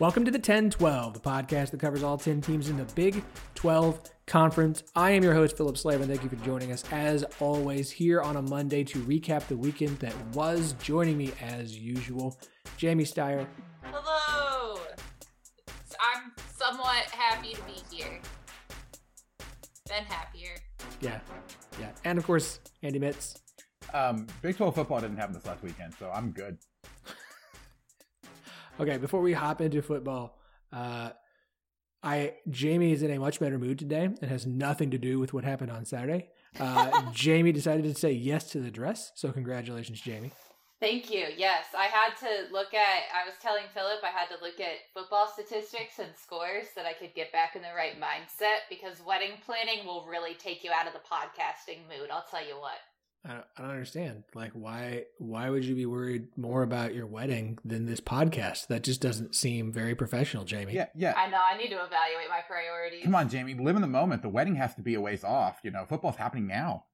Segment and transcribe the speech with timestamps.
[0.00, 3.24] Welcome to the 10 12, the podcast that covers all 10 teams in the Big
[3.56, 4.84] 12 Conference.
[4.94, 8.22] I am your host, Phillip Slaver, and thank you for joining us as always here
[8.22, 10.74] on a Monday to recap the weekend that was.
[10.74, 12.38] Joining me as usual,
[12.76, 13.44] Jamie Steyer.
[13.82, 14.78] Hello!
[16.00, 18.20] I'm somewhat happy to be here.
[19.88, 20.54] Been happier.
[21.00, 21.18] Yeah,
[21.80, 21.90] yeah.
[22.04, 23.34] And of course, Andy Mitts.
[23.92, 26.56] Um, Big 12 football didn't happen this last weekend, so I'm good.
[28.80, 30.38] Okay, before we hop into football,
[30.72, 31.10] uh,
[32.02, 34.08] I Jamie is in a much better mood today.
[34.22, 36.28] It has nothing to do with what happened on Saturday.
[36.60, 40.30] Uh, Jamie decided to say yes to the dress, so congratulations, Jamie.
[40.80, 41.26] Thank you.
[41.36, 43.02] Yes, I had to look at.
[43.10, 46.92] I was telling Phillip I had to look at football statistics and scores that I
[46.92, 50.86] could get back in the right mindset because wedding planning will really take you out
[50.86, 52.10] of the podcasting mood.
[52.12, 52.78] I'll tell you what.
[53.28, 54.24] I don't, I don't understand.
[54.34, 58.68] Like, why why would you be worried more about your wedding than this podcast?
[58.68, 60.72] That just doesn't seem very professional, Jamie.
[60.72, 61.12] Yeah, yeah.
[61.14, 61.36] I know.
[61.38, 63.04] I need to evaluate my priorities.
[63.04, 63.52] Come on, Jamie.
[63.54, 64.22] Live in the moment.
[64.22, 65.58] The wedding has to be a ways off.
[65.62, 66.84] You know, football's happening now.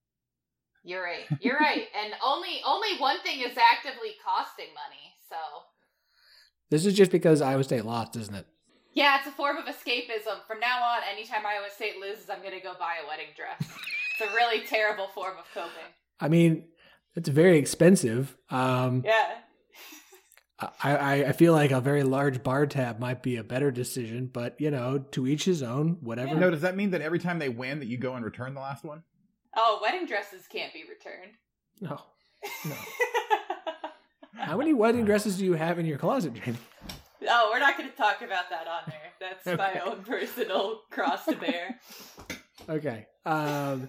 [0.83, 1.25] You're right.
[1.41, 1.87] You're right.
[2.03, 5.15] And only only one thing is actively costing money.
[5.31, 5.37] So
[6.71, 8.47] This is just because Iowa State lost, isn't it?
[8.93, 10.45] yeah, it's a form of escapism.
[10.47, 13.58] From now on, anytime Iowa State loses, I'm gonna go buy a wedding dress.
[14.19, 15.91] It's a really terrible form of coping.
[16.20, 16.69] I mean,
[17.14, 18.36] it's very expensive.
[18.51, 19.27] Um, Yeah.
[20.83, 24.30] I, I, I feel like a very large bar tab might be a better decision,
[24.33, 25.98] but you know, to each his own.
[26.01, 26.36] Whatever.
[26.36, 28.61] No, does that mean that every time they win, that you go and return the
[28.61, 29.02] last one?
[29.57, 31.33] Oh, wedding dresses can't be returned.
[31.80, 32.01] No.
[32.64, 32.75] No.
[34.36, 36.58] How many wedding dresses do you have in your closet, Jamie?
[37.29, 39.31] oh, we're not going to talk about that on there.
[39.45, 41.79] That's my own personal cross to bear.
[42.67, 43.07] Okay.
[43.27, 43.89] Um,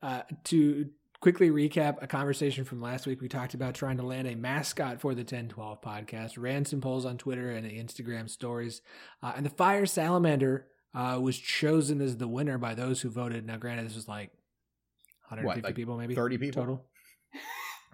[0.00, 0.88] uh, to
[1.20, 5.00] quickly recap a conversation from last week, we talked about trying to land a mascot
[5.00, 8.82] for the 1012 podcast, ran some polls on Twitter and Instagram stories,
[9.22, 13.46] uh, and the Fire Salamander uh, was chosen as the winner by those who voted.
[13.46, 14.30] Now, granted, this was like
[15.28, 16.62] 150 like people, maybe 30 people?
[16.62, 16.84] total.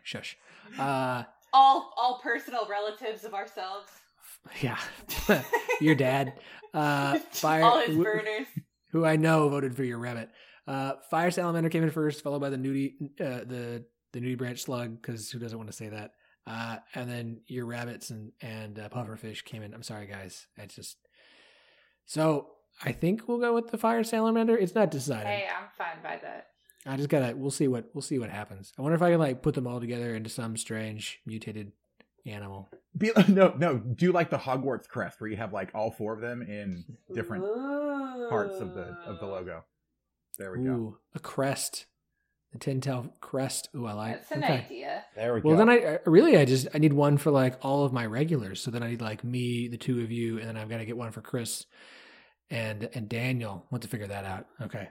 [0.02, 0.36] Shush.
[0.78, 3.88] Uh, All all personal relatives of ourselves.
[4.60, 4.78] yeah,
[5.80, 6.34] your dad.
[6.74, 7.62] Uh, fire.
[7.62, 8.46] all his w- burners.
[8.90, 10.30] who I know voted for your rabbit.
[10.66, 14.62] Uh, Fire Salamander came in first, followed by the nudie, uh, the the nudie branch
[14.62, 16.12] slug, because who doesn't want to say that?
[16.46, 19.74] Uh, and then your rabbits and and uh, pufferfish came in.
[19.74, 20.46] I'm sorry, guys.
[20.56, 20.96] It's just
[22.06, 22.48] so
[22.84, 24.56] I think we'll go with the Fire Salamander.
[24.56, 25.26] It's not decided.
[25.26, 26.48] Hey, I'm fine by that.
[26.84, 27.34] I just gotta.
[27.36, 28.72] We'll see what we'll see what happens.
[28.78, 31.72] I wonder if I can like put them all together into some strange mutated
[32.26, 32.68] animal.
[32.96, 33.78] Be, no, no.
[33.78, 36.84] Do like the Hogwarts crest, where you have like all four of them in
[37.14, 37.44] different
[38.28, 39.64] parts of the of the logo.
[40.38, 40.98] There we go.
[41.14, 41.86] A crest,
[42.52, 43.68] the Tintel crest.
[43.76, 44.14] Ooh, I like.
[44.14, 44.64] That's an okay.
[44.64, 45.04] idea.
[45.14, 45.64] There we Well, go.
[45.64, 48.06] Well, then I I- really I just I need one for like all of my
[48.06, 48.60] regulars.
[48.60, 50.84] So then I need like me, the two of you, and then I've got to
[50.86, 51.66] get one for Chris
[52.52, 53.66] and and Daniel.
[53.70, 54.46] Want to figure that out?
[54.60, 54.88] Okay,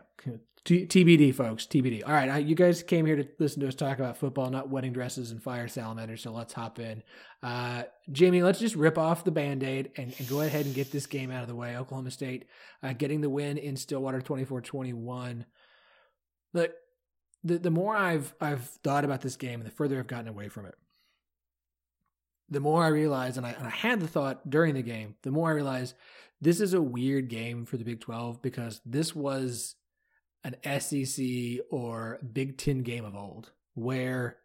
[0.63, 1.65] T- TBD, folks.
[1.65, 2.03] TBD.
[2.05, 4.69] All right, I, you guys came here to listen to us talk about football, not
[4.69, 6.21] wedding dresses and fire salamanders.
[6.21, 7.01] So let's hop in.
[7.41, 10.91] Uh, Jamie, let's just rip off the band aid and, and go ahead and get
[10.91, 11.77] this game out of the way.
[11.77, 12.45] Oklahoma State
[12.83, 15.45] uh, getting the win in Stillwater, 24-21.
[16.53, 16.71] Look,
[17.43, 20.49] the the more I've I've thought about this game and the further I've gotten away
[20.49, 20.75] from it,
[22.49, 25.31] the more I realize, and I, and I had the thought during the game, the
[25.31, 25.95] more I realize
[26.41, 29.75] this is a weird game for the Big 12 because this was
[30.43, 31.23] an SEC
[31.69, 34.37] or Big Ten game of old where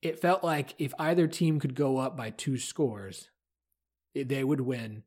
[0.00, 3.28] it felt like if either team could go up by two scores,
[4.14, 5.02] they would win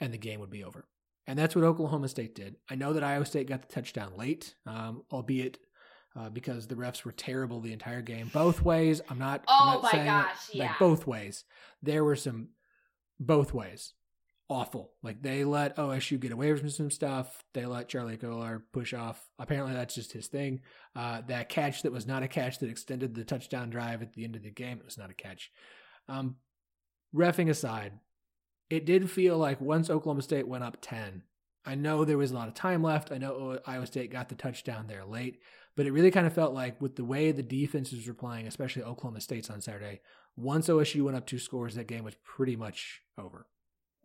[0.00, 0.86] and the game would be over.
[1.26, 2.56] And that's what Oklahoma State did.
[2.70, 5.58] I know that Iowa State got the touchdown late, um, albeit
[6.16, 8.30] uh, because the refs were terrible the entire game.
[8.32, 9.02] Both ways.
[9.10, 9.44] I'm not.
[9.46, 10.62] I'm Oh not my saying that- gosh, yeah.
[10.68, 11.44] Like both ways.
[11.82, 12.48] There were some
[13.20, 13.92] both ways.
[14.48, 14.92] Awful.
[15.02, 17.44] Like they let OSU get away from some stuff.
[17.54, 19.22] They let Charlie Kolar push off.
[19.38, 20.60] Apparently, that's just his thing.
[20.96, 24.24] Uh, that catch that was not a catch that extended the touchdown drive at the
[24.24, 24.78] end of the game.
[24.78, 25.50] It was not a catch.
[26.08, 26.36] Um,
[27.14, 27.92] refing aside,
[28.70, 31.22] it did feel like once Oklahoma State went up ten.
[31.66, 33.12] I know there was a lot of time left.
[33.12, 35.40] I know Iowa State got the touchdown there late,
[35.76, 38.84] but it really kind of felt like with the way the defenses were playing, especially
[38.84, 40.00] Oklahoma State's on Saturday,
[40.34, 43.46] once OSU went up two scores, that game was pretty much over.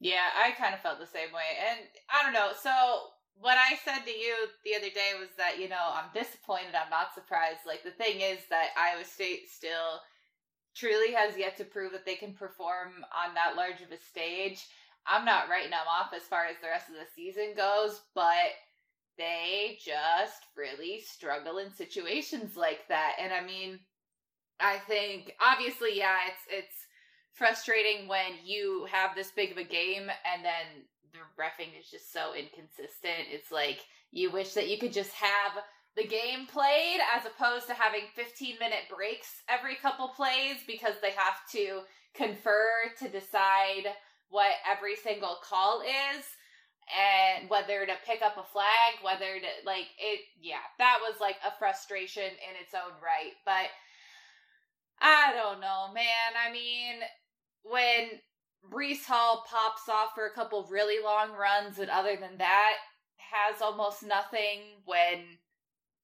[0.04, 1.56] Yeah, I kind of felt the same way.
[1.64, 1.80] And
[2.12, 2.52] I don't know.
[2.60, 4.36] So what I said to you
[4.68, 6.76] the other day was that, you know, I'm disappointed.
[6.76, 7.64] I'm not surprised.
[7.66, 10.04] Like, the thing is that Iowa State still
[10.76, 14.68] truly has yet to prove that they can perform on that large of a stage.
[15.08, 18.60] I'm not writing them off as far as the rest of the season goes, but
[19.18, 23.16] they just really struggle in situations like that.
[23.20, 23.80] And I mean,
[24.60, 26.76] I think obviously, yeah, it's it's
[27.34, 32.12] frustrating when you have this big of a game and then the refing is just
[32.14, 33.30] so inconsistent.
[33.32, 33.80] It's like
[34.12, 35.64] you wish that you could just have
[35.96, 41.12] the game played as opposed to having 15 minute breaks every couple plays because they
[41.12, 41.82] have to
[42.16, 42.70] confer
[43.00, 43.86] to decide
[44.30, 46.26] what every single call is
[46.90, 51.38] and whether to pick up a flag, whether to like it yeah, that was like
[51.46, 53.34] a frustration in its own right.
[53.46, 53.70] But
[55.00, 56.34] I don't know, man.
[56.38, 57.02] I mean,
[57.63, 58.10] when
[58.71, 62.75] Breece Hall pops off for a couple really long runs, and other than that,
[63.18, 65.39] has almost nothing when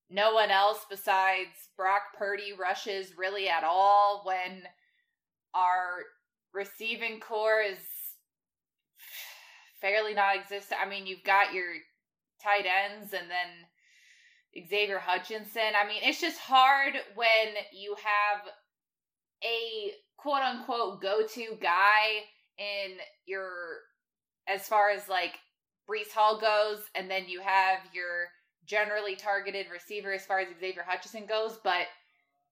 [0.09, 4.63] no one else besides Brock Purdy rushes really at all, when
[5.53, 6.03] our
[6.53, 7.79] receiving corps is
[9.79, 10.81] fairly non existent.
[10.83, 11.73] I mean, you've got your
[12.43, 15.75] tight ends and then Xavier Hutchinson.
[15.79, 18.51] I mean, it's just hard when you have
[19.43, 22.23] a quote unquote go to guy
[22.57, 23.49] in your
[24.47, 25.39] as far as like
[25.89, 28.27] Breece Hall goes, and then you have your
[28.65, 31.87] generally targeted receiver as far as Xavier Hutchinson goes, but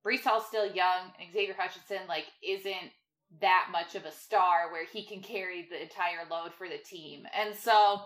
[0.06, 2.92] Breece Hall's still young, and Xavier Hutchinson like isn't
[3.42, 7.26] that much of a star where he can carry the entire load for the team.
[7.38, 8.02] And so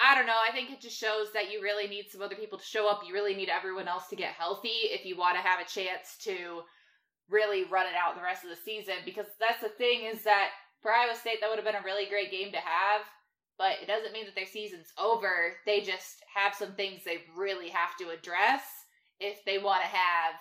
[0.00, 0.38] I don't know.
[0.48, 3.02] I think it just shows that you really need some other people to show up.
[3.06, 6.16] You really need everyone else to get healthy if you want to have a chance
[6.22, 6.62] to
[7.32, 10.50] really run it out the rest of the season because that's the thing is that
[10.82, 13.02] for Iowa State that would have been a really great game to have,
[13.58, 15.54] but it doesn't mean that their season's over.
[15.66, 18.62] They just have some things they really have to address
[19.18, 20.34] if they want to have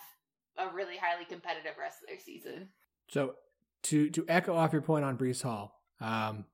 [0.57, 2.69] a really highly competitive rest of their season.
[3.09, 3.35] So
[3.83, 6.45] to to echo off your point on Breece Hall, um,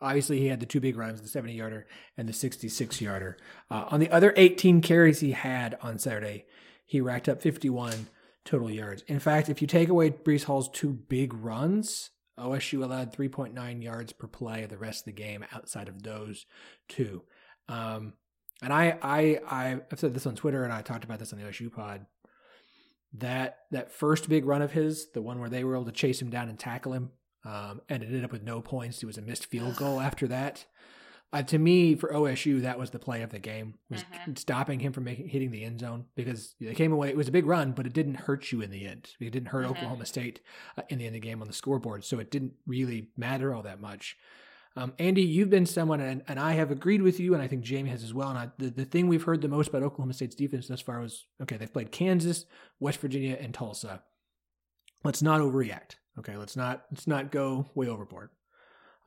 [0.00, 3.36] obviously he had the two big runs, the 70 yarder and the 66 yarder.
[3.70, 6.44] Uh, on the other 18 carries he had on Saturday,
[6.86, 8.08] he racked up 51
[8.48, 9.02] total yards.
[9.06, 14.12] In fact, if you take away Breece Hall's two big runs, OSU allowed 3.9 yards
[14.12, 16.46] per play the rest of the game outside of those
[16.88, 17.22] two.
[17.68, 18.14] Um,
[18.62, 19.40] and I, I,
[19.90, 22.06] I've said this on Twitter, and I talked about this on the OSU pod.
[23.14, 26.20] That that first big run of his, the one where they were able to chase
[26.20, 27.10] him down and tackle him,
[27.44, 29.02] um, and it ended up with no points.
[29.02, 30.66] It was a missed field goal after that
[31.32, 34.34] uh, to me for OSU that was the play of the game was mm-hmm.
[34.34, 37.32] stopping him from making hitting the end zone because they came away it was a
[37.32, 39.10] big run but it didn't hurt you in the end.
[39.20, 39.72] It didn't hurt mm-hmm.
[39.72, 40.40] Oklahoma State
[40.76, 43.54] uh, in the end of the game on the scoreboard so it didn't really matter
[43.54, 44.16] all that much.
[44.76, 47.62] Um, Andy you've been someone and, and I have agreed with you and I think
[47.62, 50.14] Jamie has as well and I, the, the thing we've heard the most about Oklahoma
[50.14, 52.46] State's defense thus far was okay they've played Kansas
[52.80, 54.02] West Virginia and Tulsa.
[55.04, 56.36] Let's not overreact okay?
[56.36, 58.30] Let's not let's not go way overboard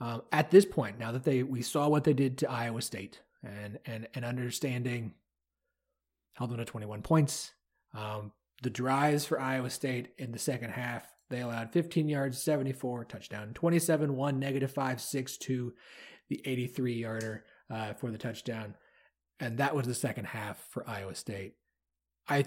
[0.02, 3.22] um, at this point, now that they we saw what they did to Iowa State
[3.44, 5.14] and and and understanding
[6.34, 7.52] held them to 21 points.
[7.94, 8.32] Um,
[8.64, 13.52] the drives for Iowa State in the second half, they allowed 15 yards, 74 touchdown,
[13.54, 15.74] 27 1, negative 5, 6 2,
[16.30, 18.76] the 83 yarder uh, for the touchdown.
[19.40, 21.54] And that was the second half for Iowa State.
[22.28, 22.46] I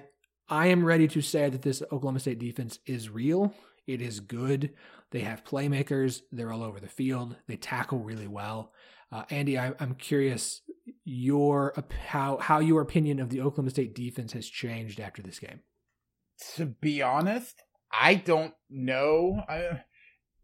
[0.49, 3.55] I am ready to say that this Oklahoma State defense is real.
[3.87, 4.71] It is good.
[5.11, 6.23] They have playmakers.
[6.33, 7.37] They're all over the field.
[7.47, 8.73] They tackle really well.
[9.12, 10.62] Uh, Andy, I, am curious
[11.05, 11.75] your
[12.09, 15.61] how how your opinion of the Oklahoma State defense has changed after this game.
[16.57, 17.62] To be honest,
[17.93, 19.43] I don't know.
[19.49, 19.83] I,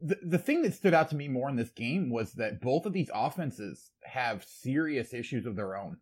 [0.00, 2.86] the the thing that stood out to me more in this game was that both
[2.86, 5.96] of these offenses have serious issues of their own.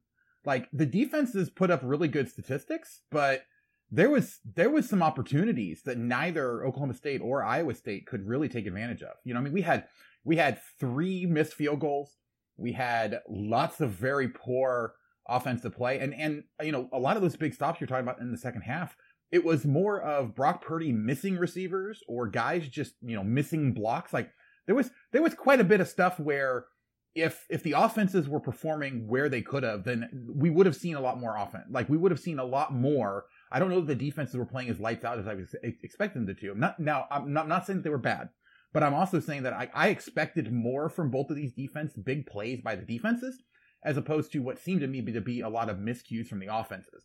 [0.45, 3.45] Like the defenses put up really good statistics, but
[3.90, 8.49] there was there was some opportunities that neither Oklahoma State or Iowa State could really
[8.49, 9.14] take advantage of.
[9.25, 9.87] You know, I mean, we had
[10.25, 12.16] we had three missed field goals.
[12.57, 14.95] We had lots of very poor
[15.28, 18.21] offensive play, and and you know, a lot of those big stops you're talking about
[18.21, 18.97] in the second half.
[19.30, 24.12] It was more of Brock Purdy missing receivers or guys just you know missing blocks.
[24.12, 24.30] Like
[24.66, 26.66] there was there was quite a bit of stuff where
[27.14, 30.95] if if the offenses were performing where they could have, then we would have seen
[30.95, 31.64] a lot more offense.
[31.71, 33.25] Like we would have seen a lot more.
[33.50, 36.26] I don't know that the defenses were playing as lights out as I was expecting
[36.26, 36.55] them to.
[36.55, 37.07] not now.
[37.11, 38.28] I'm not, I'm not saying that they were bad,
[38.73, 42.26] but I'm also saying that I, I expected more from both of these defense, big
[42.26, 43.43] plays by the defenses,
[43.85, 46.55] as opposed to what seemed to me to be a lot of miscues from the
[46.55, 47.05] offenses.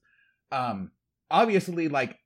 [0.52, 0.92] Um,
[1.32, 2.20] obviously, like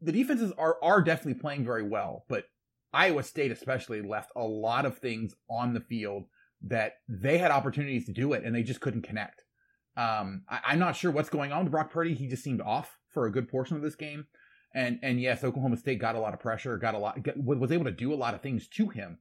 [0.00, 2.44] the defenses are are definitely playing very well, but
[2.92, 6.24] Iowa State especially left a lot of things on the field
[6.64, 9.44] that they had opportunities to do it and they just couldn't connect.
[9.96, 12.14] Um, I, am not sure what's going on with Brock Purdy.
[12.14, 14.26] He just seemed off for a good portion of this game.
[14.74, 17.72] And and yes, Oklahoma State got a lot of pressure, got a lot, got, was
[17.72, 19.18] able to do a lot of things to him.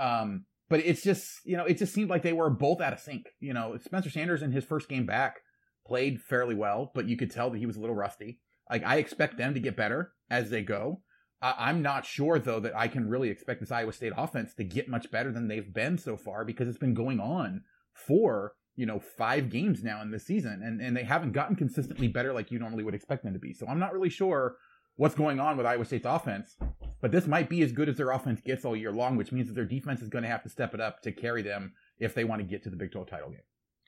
[0.00, 3.00] Um, but it's just you know it just seemed like they were both out of
[3.00, 3.26] sync.
[3.40, 5.40] You know, Spencer Sanders in his first game back
[5.86, 8.40] played fairly well, but you could tell that he was a little rusty.
[8.70, 11.02] Like I expect them to get better as they go.
[11.40, 14.88] I'm not sure though that I can really expect this Iowa State offense to get
[14.88, 19.00] much better than they've been so far because it's been going on for you know
[19.00, 22.60] five games now in this season, and and they haven't gotten consistently better like you
[22.60, 23.52] normally would expect them to be.
[23.52, 24.56] So I'm not really sure
[24.94, 26.56] what's going on with Iowa State's offense,
[27.00, 29.48] but this might be as good as their offense gets all year long, which means
[29.48, 32.14] that their defense is going to have to step it up to carry them if
[32.14, 33.40] they want to get to the Big 12 title game.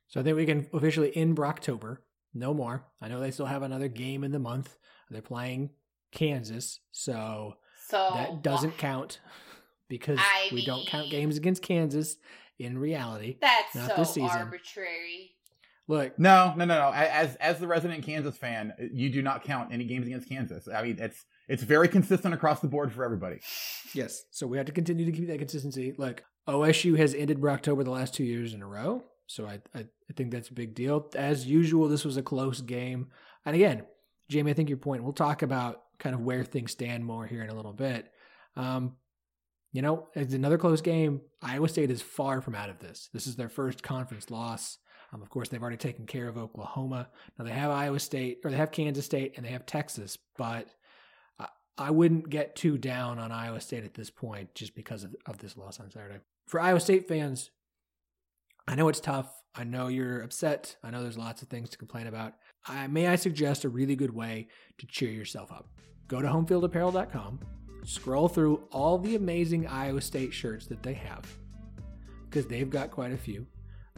[0.09, 1.99] So I think we can officially end Brocktober.
[2.35, 2.85] No more.
[3.01, 4.77] I know they still have another game in the month.
[5.09, 5.71] They're playing
[6.13, 7.55] Kansas, so,
[7.89, 9.21] so that doesn't uh, count
[9.89, 12.17] because I we mean, don't count games against Kansas
[12.61, 13.39] in reality.
[13.41, 14.31] That's not so this season.
[14.31, 15.33] arbitrary.
[15.89, 16.93] Look, no, no, no, no.
[16.95, 20.69] As as the resident Kansas fan, you do not count any games against Kansas.
[20.73, 23.41] I mean, it's it's very consistent across the board for everybody.
[23.93, 25.93] Yes, so we have to continue to keep that consistency.
[25.99, 29.81] Look, OSU has ended October the last two years in a row, so I, I
[29.81, 31.11] I think that's a big deal.
[31.17, 33.09] As usual, this was a close game,
[33.45, 33.83] and again,
[34.29, 35.03] Jamie, I think your point.
[35.03, 38.13] We'll talk about kind of where things stand more here in a little bit.
[38.55, 38.95] Um,
[39.73, 41.21] you know, it's another close game.
[41.43, 43.09] Iowa State is far from out of this.
[43.13, 44.79] This is their first conference loss.
[45.13, 47.09] Um, of course, they've already taken care of Oklahoma.
[47.39, 50.19] Now they have Iowa State, or they have Kansas State, and they have Texas.
[50.37, 50.69] But
[51.39, 51.47] I,
[51.79, 55.39] I wouldn't get too down on Iowa State at this point just because of, of
[55.39, 56.21] this loss on Saturday.
[56.47, 57.51] For Iowa State fans,
[58.67, 59.33] I know it's tough.
[59.55, 60.77] I know you're upset.
[60.83, 62.35] I know there's lots of things to complain about.
[62.67, 64.49] I, may I suggest a really good way
[64.79, 65.69] to cheer yourself up?
[66.07, 67.41] Go to homefieldapparel.com,
[67.85, 71.27] scroll through all the amazing Iowa State shirts that they have,
[72.29, 73.47] because they've got quite a few.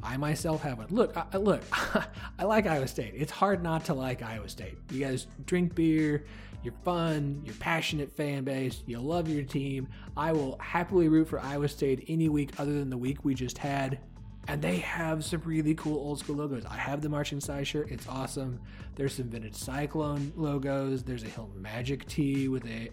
[0.03, 0.89] I myself have one.
[0.91, 1.63] Look, I, look,
[2.39, 3.15] I like Iowa State.
[3.17, 4.77] It's hard not to like Iowa State.
[4.91, 6.25] You guys drink beer,
[6.65, 9.89] you're fun, you're passionate fan base, you love your team.
[10.17, 13.59] I will happily root for Iowa State any week other than the week we just
[13.59, 14.01] had.
[14.49, 16.65] And they have some really cool old school logos.
[16.67, 17.93] I have the Marching Side shirt.
[17.93, 18.61] It's awesome.
[18.97, 21.05] There's some vintage Cyclone logos.
[21.05, 22.91] There's a Hilton Magic tee with a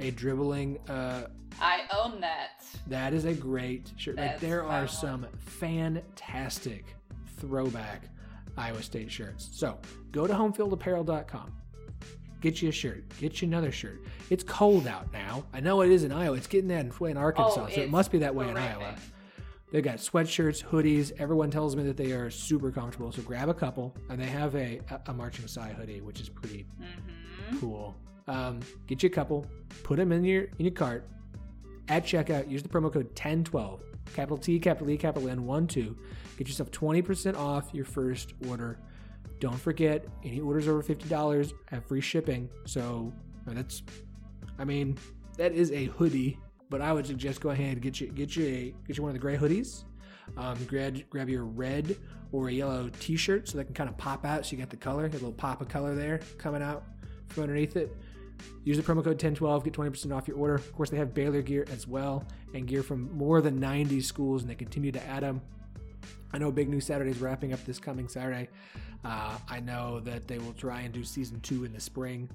[0.00, 0.78] a dribbling.
[0.88, 1.26] Uh,
[1.60, 2.64] I own that.
[2.86, 4.16] That is a great shirt.
[4.16, 6.84] That's like there are some fantastic
[7.38, 8.08] throwback
[8.56, 9.48] Iowa State shirts.
[9.52, 9.78] So
[10.12, 11.52] go to homefieldapparel.com.
[12.40, 13.04] Get you a shirt.
[13.20, 14.02] Get you another shirt.
[14.30, 15.44] It's cold out now.
[15.52, 16.36] I know it is in Iowa.
[16.36, 18.76] It's getting that way in Arkansas, oh, so it must be that way horrific.
[18.76, 18.94] in Iowa.
[19.70, 21.12] They've got sweatshirts, hoodies.
[21.18, 23.12] Everyone tells me that they are super comfortable.
[23.12, 26.66] So grab a couple, and they have a a marching Cy hoodie, which is pretty
[26.80, 27.58] mm-hmm.
[27.58, 27.94] cool.
[28.30, 29.46] Um, get you a couple,
[29.82, 31.08] put them in your in your cart.
[31.88, 33.82] At checkout, use the promo code 1012,
[34.14, 35.96] capital T, capital E, capital N, 1 2.
[36.36, 38.78] Get yourself 20% off your first order.
[39.40, 42.48] Don't forget, any orders over $50 have free shipping.
[42.64, 43.12] So
[43.46, 43.82] that's,
[44.58, 44.96] I mean,
[45.36, 46.38] that is a hoodie
[46.70, 49.10] but I would suggest go ahead and get you get you a, get you one
[49.10, 49.84] of the gray hoodies.
[50.36, 51.96] Um, grab grab your red
[52.32, 54.46] or a yellow T-shirt so they can kind of pop out.
[54.46, 56.84] So you got the color, a little pop of color there coming out
[57.26, 57.94] from underneath it.
[58.64, 60.54] Use the promo code 1012, get 20% off your order.
[60.54, 64.42] Of course, they have Baylor gear as well and gear from more than 90 schools,
[64.42, 65.40] and they continue to add them.
[66.32, 68.48] I know Big News Saturday is wrapping up this coming Saturday.
[69.04, 72.30] Uh, I know that they will try and do season two in the spring.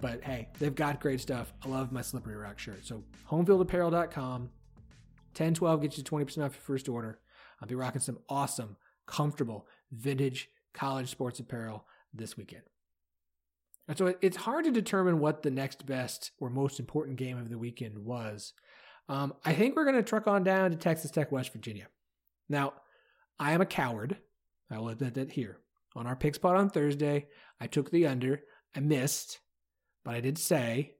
[0.00, 1.52] But hey, they've got great stuff.
[1.64, 2.86] I love my Slippery Rock shirt.
[2.86, 7.18] So homefieldapparel.com, 1012 gets you 20% off your first order.
[7.60, 12.62] I'll be rocking some awesome, comfortable, vintage college sports apparel this weekend.
[13.88, 17.48] And so it's hard to determine what the next best or most important game of
[17.48, 18.52] the weekend was.
[19.08, 21.88] Um, I think we're going to truck on down to Texas Tech, West Virginia.
[22.50, 22.74] Now,
[23.38, 24.18] I am a coward.
[24.70, 25.60] I will admit that here.
[25.96, 27.28] On our pick spot on Thursday,
[27.58, 28.42] I took the under.
[28.76, 29.40] I missed.
[30.04, 30.96] But I did say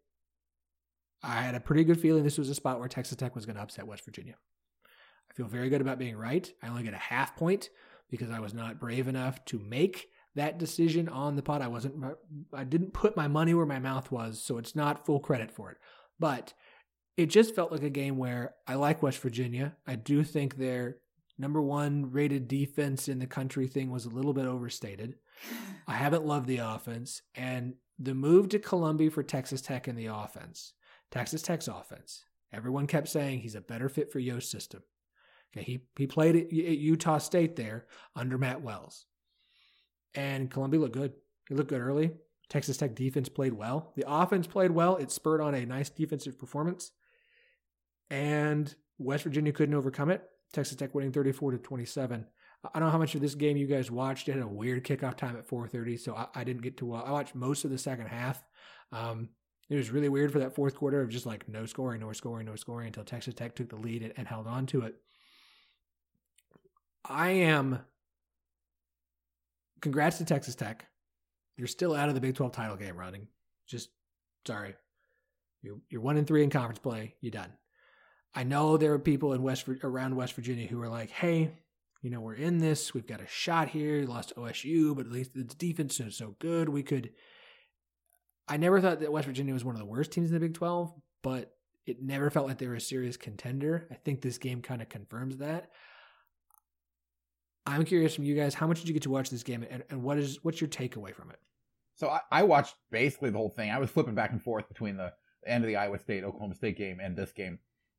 [1.23, 3.57] I had a pretty good feeling this was a spot where Texas Tech was going
[3.57, 4.37] to upset West Virginia.
[5.31, 6.51] I feel very good about being right.
[6.63, 7.69] I only get a half point
[8.11, 11.63] because I was not brave enough to make that decision on the pot.
[11.63, 12.05] I wasn't
[12.53, 15.71] I didn't put my money where my mouth was, so it's not full credit for
[15.71, 15.79] it.
[16.19, 16.55] But
[17.17, 19.77] it just felt like a game where I like West Virginia.
[19.87, 20.99] I do think they're
[21.39, 25.15] number one rated defense in the country thing was a little bit overstated.
[25.87, 27.23] I haven't loved the offense.
[27.35, 30.75] And the move to Colombi for Texas Tech in the offense,
[31.11, 34.83] Texas Tech's offense, everyone kept saying he's a better fit for Yo's system.
[35.57, 39.07] Okay, he, he played at Utah State there under Matt Wells.
[40.15, 41.13] And Colombi looked good.
[41.49, 42.13] He looked good early.
[42.49, 43.93] Texas Tech defense played well.
[43.97, 44.97] The offense played well.
[44.97, 46.93] It spurred on a nice defensive performance.
[48.11, 50.23] And West Virginia couldn't overcome it.
[50.53, 52.25] Texas Tech winning 34 to 27.
[52.65, 54.29] I don't know how much of this game you guys watched.
[54.29, 56.95] It had a weird kickoff time at 4:30, so I, I, didn't get to.
[56.95, 58.43] Uh, I watched most of the second half.
[58.91, 59.29] Um,
[59.71, 62.47] it was really weird for that fourth quarter of just like no scoring, no scoring,
[62.47, 64.97] no scoring until Texas Tech took the lead and, and held on to it.
[67.05, 67.81] I am.
[69.81, 70.87] Congrats to Texas Tech.
[71.57, 73.29] You're still out of the Big 12 title game running.
[73.67, 73.91] Just
[74.47, 74.75] sorry.
[75.63, 77.15] You're you're one and three in conference play.
[77.21, 77.53] You're done.
[78.35, 81.51] I know there are people in West around West Virginia who are like, "Hey,
[82.03, 82.95] you know, we're in this.
[82.95, 84.05] We've got a shot here.
[84.05, 86.69] Lost OSU, but at least the defense is so good.
[86.69, 87.11] We could."
[88.47, 90.55] I never thought that West Virginia was one of the worst teams in the Big
[90.55, 91.53] 12, but
[91.85, 93.89] it never felt like they were a serious contender.
[93.91, 95.71] I think this game kind of confirms that.
[97.69, 99.85] I'm curious from you guys, how much did you get to watch this game, and,
[99.91, 101.39] and what is what's your takeaway from it?
[101.95, 103.71] So I, I, watched basically the whole thing.
[103.71, 105.13] I was flipping back and forth between the
[105.47, 107.59] end of the Iowa State Oklahoma State game and this game.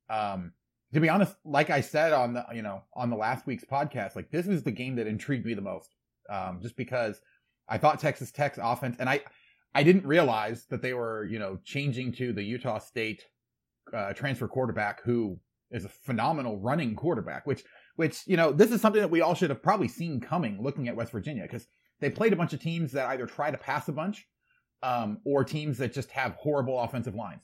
[0.10, 0.54] Um,
[0.94, 4.16] to be honest, like I said on the you know on the last week's podcast,
[4.16, 5.94] like this is the game that intrigued me the most,
[6.30, 7.22] um, just because
[7.68, 9.22] I thought Texas Tech's offense, and I
[9.76, 13.24] I didn't realize that they were you know changing to the Utah State
[13.94, 15.40] uh, transfer quarterback who
[15.72, 17.64] is a phenomenal running quarterback, which
[18.00, 20.88] which you know this is something that we all should have probably seen coming looking
[20.88, 21.68] at West Virginia because
[22.00, 24.26] they played a bunch of teams that either try to pass a bunch
[24.82, 27.44] um, or teams that just have horrible offensive lines,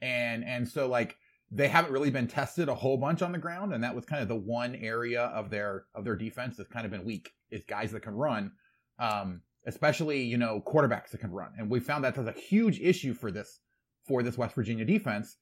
[0.00, 1.18] and and so like
[1.50, 4.22] they haven't really been tested a whole bunch on the ground, and that was kind
[4.22, 7.62] of the one area of their of their defense that's kind of been weak is
[7.66, 8.50] guys that can run,
[8.98, 12.80] um, especially you know quarterbacks that can run, and we found that as a huge
[12.80, 13.60] issue for this
[14.08, 15.36] for this West Virginia defense,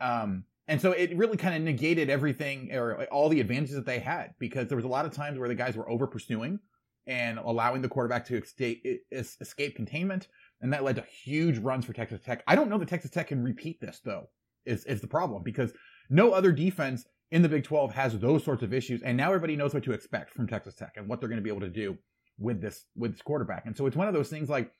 [0.00, 3.98] um, and so it really kind of negated everything or all the advantages that they
[3.98, 6.58] had because there was a lot of times where the guys were over pursuing
[7.06, 10.26] and allowing the quarterback to escape, containment,
[10.60, 12.42] and that led to huge runs for Texas Tech.
[12.48, 14.28] I don't know that Texas Tech can repeat this though
[14.64, 15.72] is, is the problem because
[16.10, 19.02] no other defense in the Big 12 has those sorts of issues.
[19.02, 21.44] And now everybody knows what to expect from Texas Tech and what they're going to
[21.44, 21.96] be able to do
[22.38, 23.66] with this, with this quarterback.
[23.66, 24.70] And so it's one of those things like,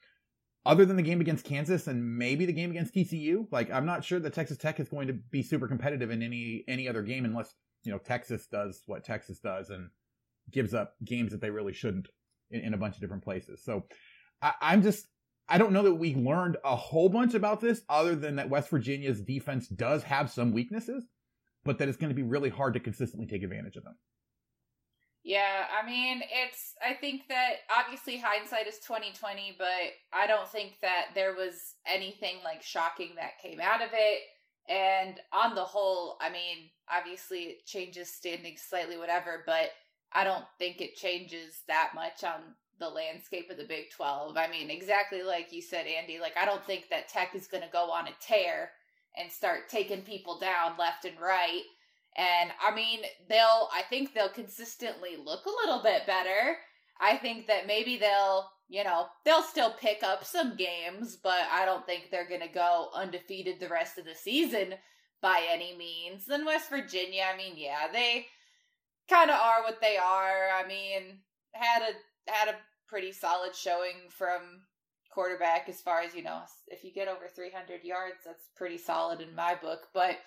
[0.67, 4.05] other than the game against Kansas and maybe the game against TCU, like I'm not
[4.05, 7.25] sure that Texas Tech is going to be super competitive in any any other game
[7.25, 9.91] unless you know Texas does what Texas does and
[10.51, 12.09] gives up games that they really shouldn't
[12.51, 13.63] in, in a bunch of different places.
[13.65, 13.85] So
[14.43, 15.07] I, I'm just
[15.49, 18.69] I don't know that we learned a whole bunch about this other than that West
[18.69, 21.07] Virginia's defense does have some weaknesses,
[21.65, 23.97] but that it's going to be really hard to consistently take advantage of them.
[25.27, 29.67] Yeah, I mean, it's I think that obviously hindsight is 2020, but
[30.13, 34.21] I don't think that there was anything like shocking that came out of it.
[34.69, 39.71] And on the whole, I mean, obviously it changes standings slightly whatever, but
[40.13, 44.37] I don't think it changes that much on the landscape of the Big 12.
[44.37, 47.65] I mean, exactly like you said, Andy, like I don't think that Tech is going
[47.65, 48.71] to go on a tear
[49.19, 51.63] and start taking people down left and right.
[52.17, 56.57] And I mean, they'll, I think they'll consistently look a little bit better.
[57.01, 61.67] I think that maybe they'll, you know, they'll still pick up some games, but I
[61.67, 64.75] don't think they're going to go undefeated the rest of the season
[65.21, 66.25] by any means.
[66.27, 68.27] Then West Virginia, I mean, yeah, they
[69.11, 70.49] kind of are what they are.
[70.59, 71.19] I mean,
[71.53, 74.63] had a had a pretty solid showing from
[75.11, 79.21] quarterback as far as you know if you get over 300 yards that's pretty solid
[79.23, 80.19] in my book but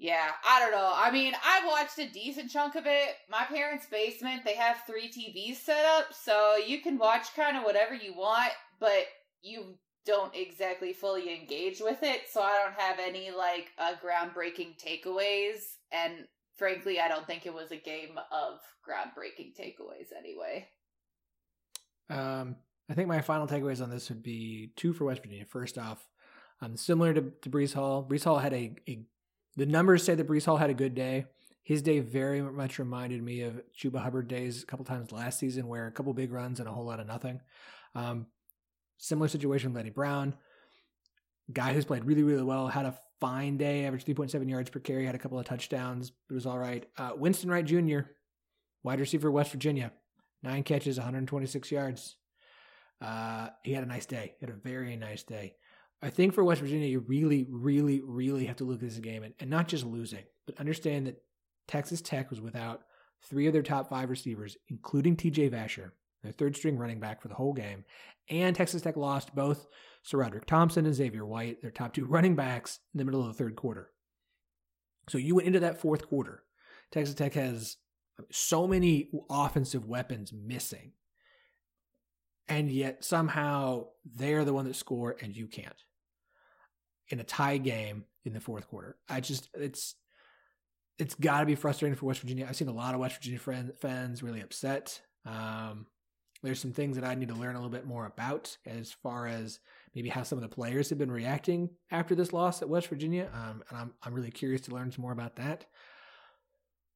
[0.00, 0.92] yeah i don't know.
[0.94, 3.16] I mean i watched a decent chunk of it.
[3.28, 7.62] My parents basement they have three tvs set up so you can watch kind of
[7.62, 9.04] whatever you want but
[9.42, 14.74] you don't exactly fully engage with it so i don't have any like uh, groundbreaking
[14.82, 18.60] takeaways and frankly i don't think it was a game of
[18.90, 20.68] groundbreaking takeaways anyway.
[22.08, 22.56] Um,
[22.88, 25.44] I think my final takeaways on this would be two for West Virginia.
[25.44, 26.06] First off,
[26.60, 29.04] um, similar to, to Breece Hall, Breece Hall had a, a
[29.56, 31.26] the numbers say that Breece Hall had a good day.
[31.62, 35.68] His day very much reminded me of Chuba Hubbard days a couple times last season,
[35.68, 37.40] where a couple big runs and a whole lot of nothing.
[37.94, 38.26] Um,
[38.98, 40.34] similar situation with Leddie Brown,
[41.52, 45.06] guy who's played really really well, had a fine day, averaged 3.7 yards per carry,
[45.06, 46.86] had a couple of touchdowns, it was all right.
[46.96, 48.00] Uh, Winston Wright Jr.,
[48.82, 49.92] wide receiver, West Virginia,
[50.42, 52.16] nine catches, 126 yards.
[53.00, 54.34] Uh, he had a nice day.
[54.38, 55.54] He had a very nice day.
[56.02, 59.22] I think for West Virginia, you really, really, really have to look at this game
[59.22, 61.22] and, and not just losing, but understand that
[61.68, 62.82] Texas Tech was without
[63.22, 65.90] three of their top five receivers, including TJ Vasher,
[66.22, 67.84] their third string running back for the whole game.
[68.30, 69.66] And Texas Tech lost both
[70.10, 73.34] SaRodorick Thompson and Xavier White, their top two running backs, in the middle of the
[73.34, 73.90] third quarter.
[75.08, 76.44] So you went into that fourth quarter.
[76.90, 77.76] Texas Tech has
[78.30, 80.92] so many offensive weapons missing.
[82.48, 85.84] And yet somehow they're the one that score and you can't.
[87.10, 88.96] In a tie game in the fourth quarter.
[89.08, 89.94] I just it's
[90.98, 92.46] it's got to be frustrating for West Virginia.
[92.48, 95.00] I've seen a lot of West Virginia friend, fans really upset.
[95.24, 95.86] Um,
[96.42, 99.26] there's some things that I need to learn a little bit more about as far
[99.26, 99.60] as
[99.94, 103.28] maybe how some of the players have been reacting after this loss at West Virginia.
[103.32, 105.66] Um, and I'm, I'm really curious to learn some more about that.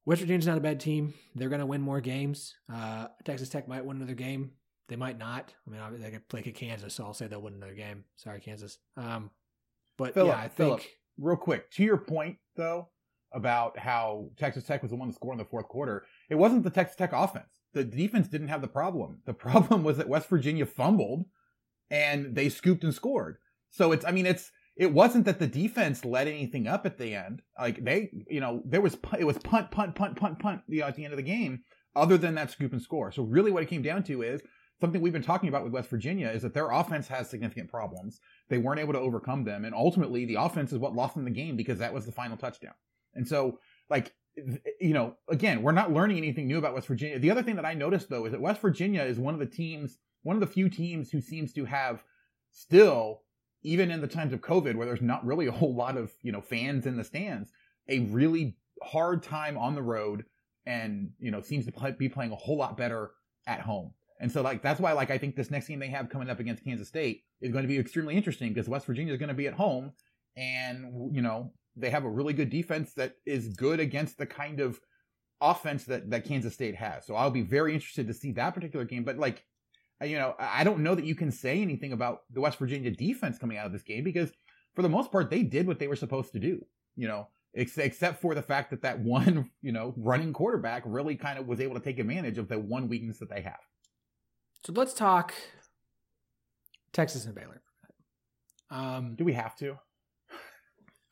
[0.07, 1.15] West Virginia's not a bad team.
[1.35, 2.55] They're going to win more games.
[2.73, 4.53] Uh, Texas Tech might win another game.
[4.89, 5.55] They might not.
[5.67, 8.05] I mean, they could play Kansas, so I'll say they'll win another game.
[8.17, 8.79] Sorry, Kansas.
[8.99, 9.31] Um,
[9.97, 10.57] but Phillip, yeah, I think.
[10.57, 10.83] Phillip,
[11.19, 12.89] real quick, to your point, though,
[13.33, 16.63] about how Texas Tech was the one to score in the fourth quarter, it wasn't
[16.63, 17.61] the Texas Tech offense.
[17.73, 19.19] The defense didn't have the problem.
[19.27, 21.27] The problem was that West Virginia fumbled
[21.91, 23.37] and they scooped and scored.
[23.71, 27.15] So it's, I mean, it's, it wasn't that the defense let anything up at the
[27.15, 27.43] end.
[27.59, 30.87] Like they, you know, there was, it was punt, punt, punt, punt, punt, you know,
[30.87, 31.61] at the end of the game,
[31.95, 33.13] other than that scoop and score.
[33.13, 34.43] So really what it came down to is
[34.81, 38.21] something we've been talking about with West Virginia is that their offense has significant problems.
[38.49, 39.65] They weren't able to overcome them.
[39.65, 42.37] And ultimately the offense is what lost them the game because that was the final
[42.37, 42.75] touchdown.
[43.15, 44.13] And so like,
[44.81, 47.19] you know, again, we're not learning anything new about West Virginia.
[47.19, 49.47] The other thing that I noticed though is that West Virginia is one of the
[49.47, 52.03] teams one of the few teams who seems to have
[52.51, 53.23] still,
[53.63, 56.33] even in the times of COVID, where there's not really a whole lot of you
[56.33, 57.53] know fans in the stands,
[57.89, 60.25] a really hard time on the road,
[60.67, 63.13] and you know seems to play, be playing a whole lot better
[63.47, 63.93] at home.
[64.21, 66.41] And so like that's why like I think this next game they have coming up
[66.41, 69.35] against Kansas State is going to be extremely interesting because West Virginia is going to
[69.35, 69.93] be at home,
[70.37, 74.61] and you know they have a really good defense that is good against the kind
[74.61, 74.79] of
[75.41, 77.07] offense that that Kansas State has.
[77.07, 79.05] So I'll be very interested to see that particular game.
[79.05, 79.45] But like
[80.03, 83.39] you know, I don't know that you can say anything about the West Virginia defense
[83.39, 84.31] coming out of this game because
[84.75, 86.65] for the most part, they did what they were supposed to do,
[86.97, 91.17] you know, ex- except for the fact that that one, you know, running quarterback really
[91.17, 93.61] kind of was able to take advantage of the one weakness that they have.
[94.65, 95.35] So let's talk
[96.93, 97.61] Texas and Baylor.
[98.71, 99.79] Um, do we have to?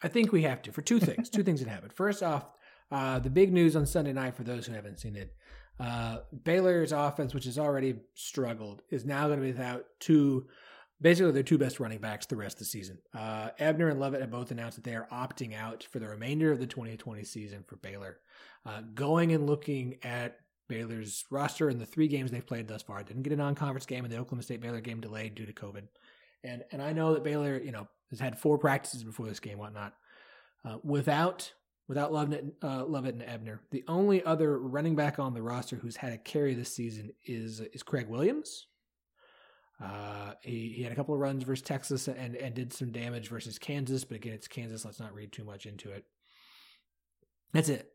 [0.03, 1.29] I think we have to for two things.
[1.29, 1.93] two things that happened.
[1.93, 2.47] First off,
[2.91, 5.35] uh, the big news on Sunday night for those who haven't seen it
[5.81, 10.47] uh, Baylor's offense, which has already struggled, is now going to be without two,
[11.01, 12.99] basically their two best running backs the rest of the season.
[13.15, 16.53] Uh, Ebner and Lovett have both announced that they are opting out for the remainder
[16.53, 18.19] of the 2020 season for Baylor.
[18.65, 23.03] Uh, going and looking at Baylor's roster and the three games they've played thus far,
[23.03, 25.83] didn't get a non-conference game, and the Oklahoma State Baylor game delayed due to COVID.
[26.45, 29.59] And and I know that Baylor, you know, has had four practices before this game,
[29.59, 29.95] whatnot.
[30.65, 31.53] Uh, without
[31.89, 33.61] without Lovett, uh, Lovett and Ebner.
[33.71, 37.61] The only other running back on the roster who's had a carry this season is
[37.61, 38.67] is Craig Williams.
[39.83, 43.29] Uh, he, he had a couple of runs versus Texas and, and did some damage
[43.29, 44.85] versus Kansas, but again, it's Kansas.
[44.85, 46.05] Let's not read too much into it.
[47.53, 47.92] That's it.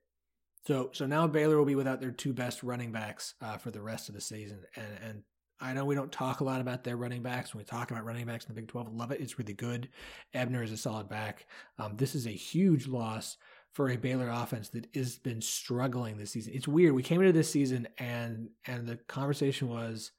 [0.67, 3.81] So so now Baylor will be without their two best running backs uh, for the
[3.81, 5.23] rest of the season, and and
[5.61, 8.03] I know we don't talk a lot about their running backs when we talk about
[8.03, 8.93] running backs in the Big Twelve.
[8.93, 9.21] love it.
[9.21, 9.87] It's really good.
[10.33, 11.45] Ebner is a solid back.
[11.79, 13.37] Um, this is a huge loss
[13.71, 16.51] for a Baylor offense that has been struggling this season.
[16.53, 16.93] It's weird.
[16.93, 20.11] We came into this season and and the conversation was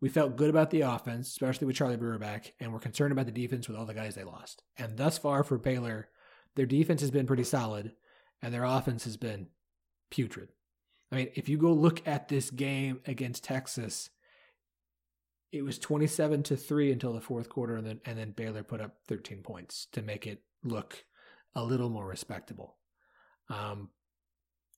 [0.00, 3.26] we felt good about the offense, especially with Charlie Brewer back, and we're concerned about
[3.26, 4.64] the defense with all the guys they lost.
[4.76, 6.08] And thus far for Baylor,
[6.56, 7.92] their defense has been pretty solid
[8.42, 9.46] and their offense has been
[10.14, 10.48] putrid.
[11.10, 14.10] I mean, if you go look at this game against Texas,
[15.50, 18.80] it was 27 to 3 until the fourth quarter and then and then Baylor put
[18.80, 21.04] up 13 points to make it look
[21.56, 22.76] a little more respectable.
[23.50, 23.90] Um,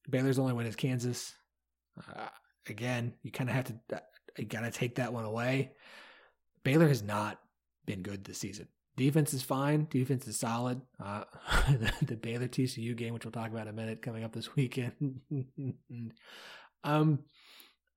[0.09, 1.35] Baylor's only win is Kansas.
[1.99, 2.29] Uh,
[2.67, 4.01] again, you kind of have to uh,
[4.39, 5.73] you got to take that one away.
[6.65, 7.41] Baylor has not
[7.85, 8.69] been good this season.
[8.97, 9.87] Defense is fine.
[9.91, 10.81] Defense is solid.
[11.03, 11.25] Uh,
[11.69, 14.57] the, the, Baylor TCU game, which we'll talk about in a minute, coming up this
[14.57, 15.21] weekend.
[16.85, 17.21] um,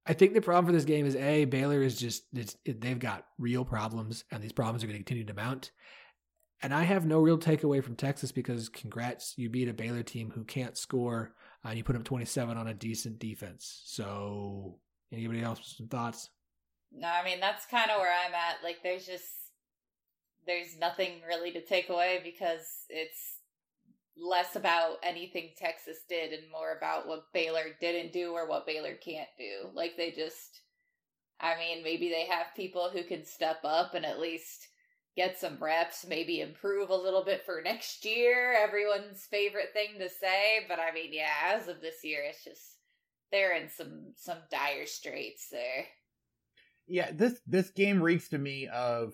[0.05, 3.63] I think the problem for this game is a Baylor is just they've got real
[3.63, 5.71] problems, and these problems are going to continue to mount.
[6.61, 10.31] And I have no real takeaway from Texas because congrats, you beat a Baylor team
[10.31, 11.33] who can't score,
[11.63, 13.83] and you put up 27 on a decent defense.
[13.85, 14.79] So,
[15.13, 16.29] anybody else with some thoughts?
[16.91, 18.63] No, I mean that's kind of where I'm at.
[18.63, 19.23] Like, there's just
[20.45, 23.37] there's nothing really to take away because it's
[24.17, 28.95] less about anything Texas did and more about what Baylor didn't do or what Baylor
[28.95, 29.69] can't do.
[29.73, 30.61] Like, they just,
[31.39, 34.67] I mean, maybe they have people who can step up and at least
[35.15, 38.55] get some reps, maybe improve a little bit for next year.
[38.57, 42.77] Everyone's favorite thing to say, but I mean, yeah, as of this year, it's just
[43.31, 45.85] they're in some some dire straits there.
[46.87, 49.13] Yeah, this this game reeks to me of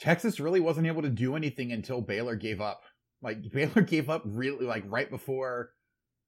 [0.00, 2.82] Texas really wasn't able to do anything until Baylor gave up.
[3.22, 5.70] Like Baylor gave up really like right before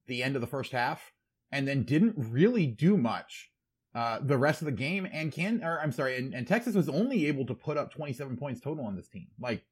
[0.07, 1.11] the end of the first half,
[1.51, 3.51] and then didn't really do much
[3.93, 5.07] uh, the rest of the game.
[5.11, 8.37] And can or I'm sorry, and, and Texas was only able to put up 27
[8.37, 9.27] points total on this team.
[9.39, 9.63] Like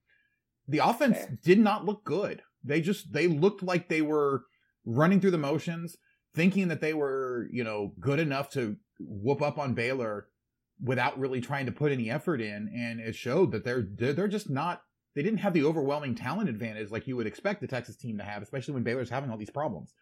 [0.67, 1.37] the offense Fair.
[1.43, 2.41] did not look good.
[2.63, 4.43] They just they looked like they were
[4.85, 5.97] running through the motions,
[6.33, 10.27] thinking that they were you know good enough to whoop up on Baylor
[10.83, 14.49] without really trying to put any effort in, and it showed that they're they're just
[14.49, 14.81] not.
[15.15, 18.23] They didn't have the overwhelming talent advantage like you would expect the Texas team to
[18.23, 19.93] have, especially when Baylor's having all these problems.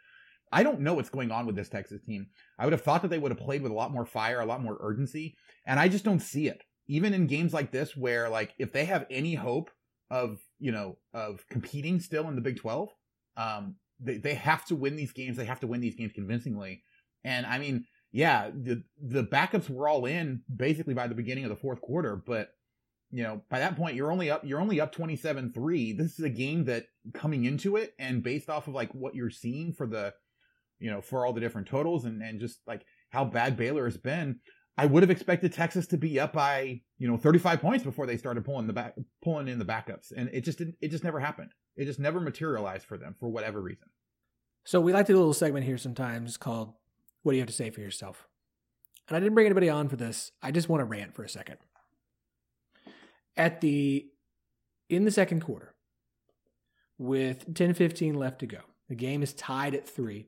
[0.51, 2.27] I don't know what's going on with this Texas team.
[2.57, 4.45] I would have thought that they would have played with a lot more fire, a
[4.45, 6.63] lot more urgency, and I just don't see it.
[6.87, 9.69] Even in games like this, where like if they have any hope
[10.09, 12.89] of you know of competing still in the Big Twelve,
[13.37, 15.37] um, they they have to win these games.
[15.37, 16.83] They have to win these games convincingly.
[17.23, 21.49] And I mean, yeah, the the backups were all in basically by the beginning of
[21.49, 22.51] the fourth quarter, but
[23.11, 25.97] you know, by that point you're only up you're only up 27-3.
[25.97, 29.29] This is a game that coming into it and based off of like what you're
[29.29, 30.13] seeing for the
[30.79, 33.97] you know, for all the different totals and, and just like how bad Baylor has
[33.97, 34.39] been,
[34.77, 38.17] I would have expected Texas to be up by, you know, 35 points before they
[38.17, 40.11] started pulling the back, pulling in the backups.
[40.15, 41.51] And it just didn't, it just never happened.
[41.77, 43.87] It just never materialized for them for whatever reason.
[44.65, 46.73] So we like to do a little segment here sometimes called
[47.23, 48.27] What Do You Have to Say for Yourself?
[49.07, 50.31] And I didn't bring anybody on for this.
[50.41, 51.57] I just want to rant for a second.
[53.35, 54.05] At the,
[54.89, 55.73] in the second quarter,
[56.97, 60.27] with 10 15 left to go, the game is tied at three.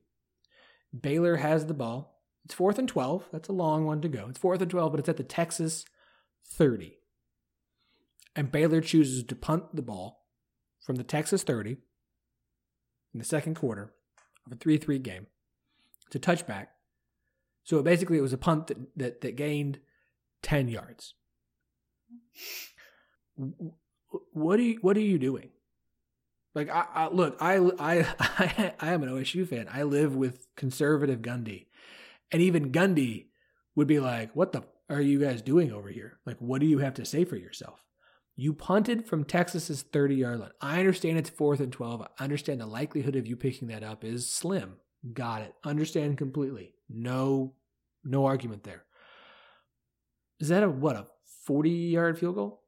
[1.00, 2.22] Baylor has the ball.
[2.46, 3.30] It's fourth and 12.
[3.32, 4.28] That's a long one to go.
[4.30, 5.86] It's fourth and 12, but it's at the Texas
[6.48, 6.98] 30.
[8.36, 10.26] And Baylor chooses to punt the ball
[10.82, 11.78] from the Texas 30
[13.14, 13.94] in the second quarter
[14.46, 15.28] of a 3 3 game.
[16.08, 16.68] It's a touchback.
[17.66, 19.80] So basically, it was a punt that, that, that gained
[20.44, 21.16] 10 yards.
[24.32, 25.50] What are you, what are you doing?
[26.54, 29.68] Like I, I look, I, I I I am an OSU fan.
[29.72, 31.66] I live with conservative Gundy,
[32.32, 33.26] and even Gundy
[33.76, 36.20] would be like, "What the are you guys doing over here?
[36.26, 37.84] Like, what do you have to say for yourself?"
[38.38, 40.52] You punted from Texas's 30 yard line.
[40.62, 42.02] I understand it's fourth and 12.
[42.02, 44.76] I understand the likelihood of you picking that up is slim.
[45.14, 45.56] Got it.
[45.64, 46.75] Understand completely.
[46.90, 47.54] No,
[48.04, 48.84] no argument there.
[50.40, 51.08] Is that a what a
[51.46, 52.62] 40 yard field goal?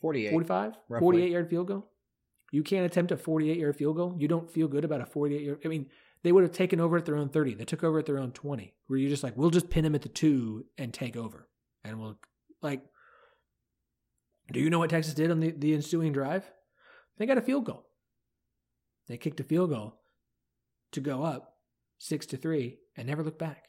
[0.00, 0.30] 48.
[0.30, 0.72] 45?
[0.98, 1.90] 48 yard field goal?
[2.52, 4.14] You can't attempt a 48 yard field goal.
[4.18, 5.60] You don't feel good about a 48 yard.
[5.64, 5.86] I mean,
[6.22, 7.54] they would have taken over at their own 30.
[7.54, 8.74] They took over at their own 20.
[8.86, 11.48] Where you're just like, we'll just pin them at the two and take over.
[11.84, 12.18] And we'll,
[12.62, 12.82] like,
[14.52, 16.50] do you know what Texas did on the, the ensuing drive?
[17.18, 17.86] They got a field goal.
[19.06, 20.00] They kicked a field goal
[20.92, 21.56] to go up
[21.98, 23.68] six to three and never looked back.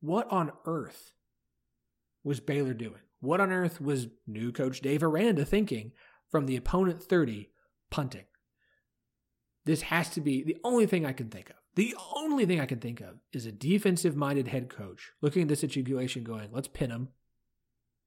[0.00, 1.12] What on earth
[2.22, 3.00] was Baylor doing?
[3.20, 5.92] What on earth was new coach Dave Aranda thinking
[6.30, 7.50] from the opponent 30
[7.90, 8.24] punting.
[9.64, 11.56] This has to be the only thing I can think of.
[11.74, 15.48] The only thing I can think of is a defensive minded head coach looking at
[15.48, 17.08] the situation going, let's pin them,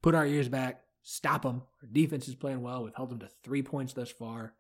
[0.02, 1.64] put our ears back, stop them.
[1.82, 2.84] Our defense is playing well.
[2.84, 4.54] We've held them to three points thus far.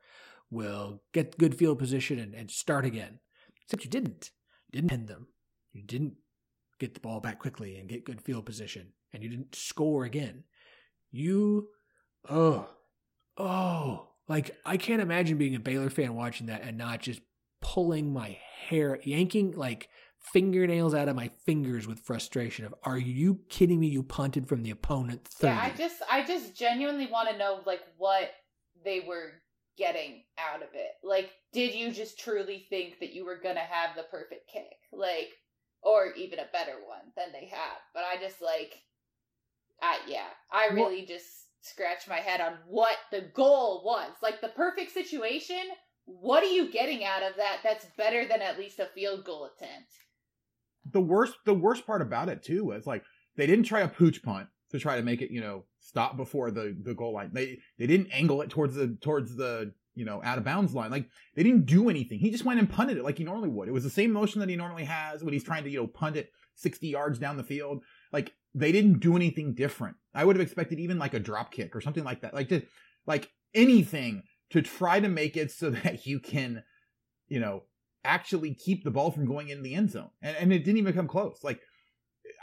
[0.49, 3.19] We'll get good field position and, and start again.
[3.63, 4.31] Except you didn't.
[4.71, 5.27] You didn't pin them.
[5.73, 6.15] You didn't
[6.79, 8.93] get the ball back quickly and get good field position.
[9.13, 10.43] And you didn't score again.
[11.11, 11.69] You,
[12.29, 12.69] oh,
[13.37, 17.21] oh, like I can't imagine being a Baylor fan watching that and not just
[17.61, 19.89] pulling my hair, yanking like
[20.21, 24.61] fingernails out of my fingers with frustration of are you kidding me you punted from
[24.61, 25.51] the opponent 30.
[25.51, 28.29] yeah i just i just genuinely want to know like what
[28.85, 29.31] they were
[29.77, 33.95] getting out of it like did you just truly think that you were gonna have
[33.95, 35.29] the perfect kick like
[35.83, 38.81] or even a better one than they have but i just like
[39.81, 44.11] i yeah i really well, just scratch my head on what the goal was.
[44.21, 45.61] Like the perfect situation,
[46.05, 49.45] what are you getting out of that that's better than at least a field goal
[49.55, 49.91] attempt?
[50.91, 53.03] The worst the worst part about it too was like
[53.37, 56.49] they didn't try a pooch punt to try to make it, you know, stop before
[56.49, 57.29] the the goal line.
[57.33, 60.91] They they didn't angle it towards the towards the you know, out of bounds line.
[60.91, 62.19] Like they didn't do anything.
[62.19, 63.67] He just went and punted it like he normally would.
[63.67, 65.87] It was the same motion that he normally has when he's trying to, you know,
[65.87, 67.83] punt it 60 yards down the field.
[68.11, 69.97] Like they didn't do anything different.
[70.13, 72.33] I would have expected even like a drop kick or something like that.
[72.33, 72.61] Like to
[73.05, 76.63] like anything to try to make it so that you can,
[77.27, 77.63] you know,
[78.03, 80.09] actually keep the ball from going in the end zone.
[80.21, 81.39] And and it didn't even come close.
[81.43, 81.61] Like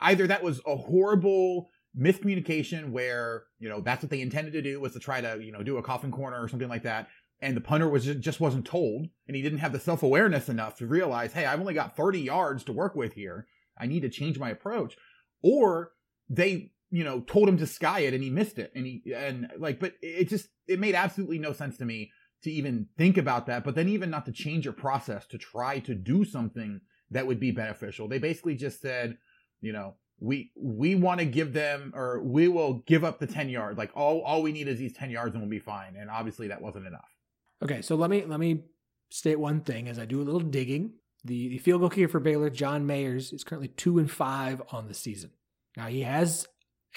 [0.01, 4.81] either that was a horrible miscommunication where, you know, that's what they intended to do
[4.81, 7.09] was to try to, you know, do a coffin corner or something like that,
[7.41, 10.87] and the punter was just, wasn't told and he didn't have the self-awareness enough to
[10.87, 13.47] realize hey i've only got 30 yards to work with here.
[13.79, 14.97] I need to change my approach.
[15.43, 15.93] Or
[16.29, 18.73] they you know told him to sky it and he missed it.
[18.75, 22.11] And he and like but it just it made absolutely no sense to me
[22.43, 23.65] to even think about that.
[23.65, 27.41] But then even not to change your process to try to do something that would
[27.41, 28.09] be beneficial.
[28.09, 29.19] They basically just said
[29.61, 33.49] you know we we want to give them or we will give up the 10
[33.49, 35.95] yards like all all we need is these 10 yards and we'll be fine.
[35.97, 37.18] And obviously that wasn't enough
[37.63, 38.63] Okay, so let me let me
[39.11, 40.93] state one thing as I do a little digging.
[41.25, 44.87] The, the field goal kicker for Baylor, John Mayers, is currently two and five on
[44.87, 45.31] the season.
[45.77, 46.47] Now he has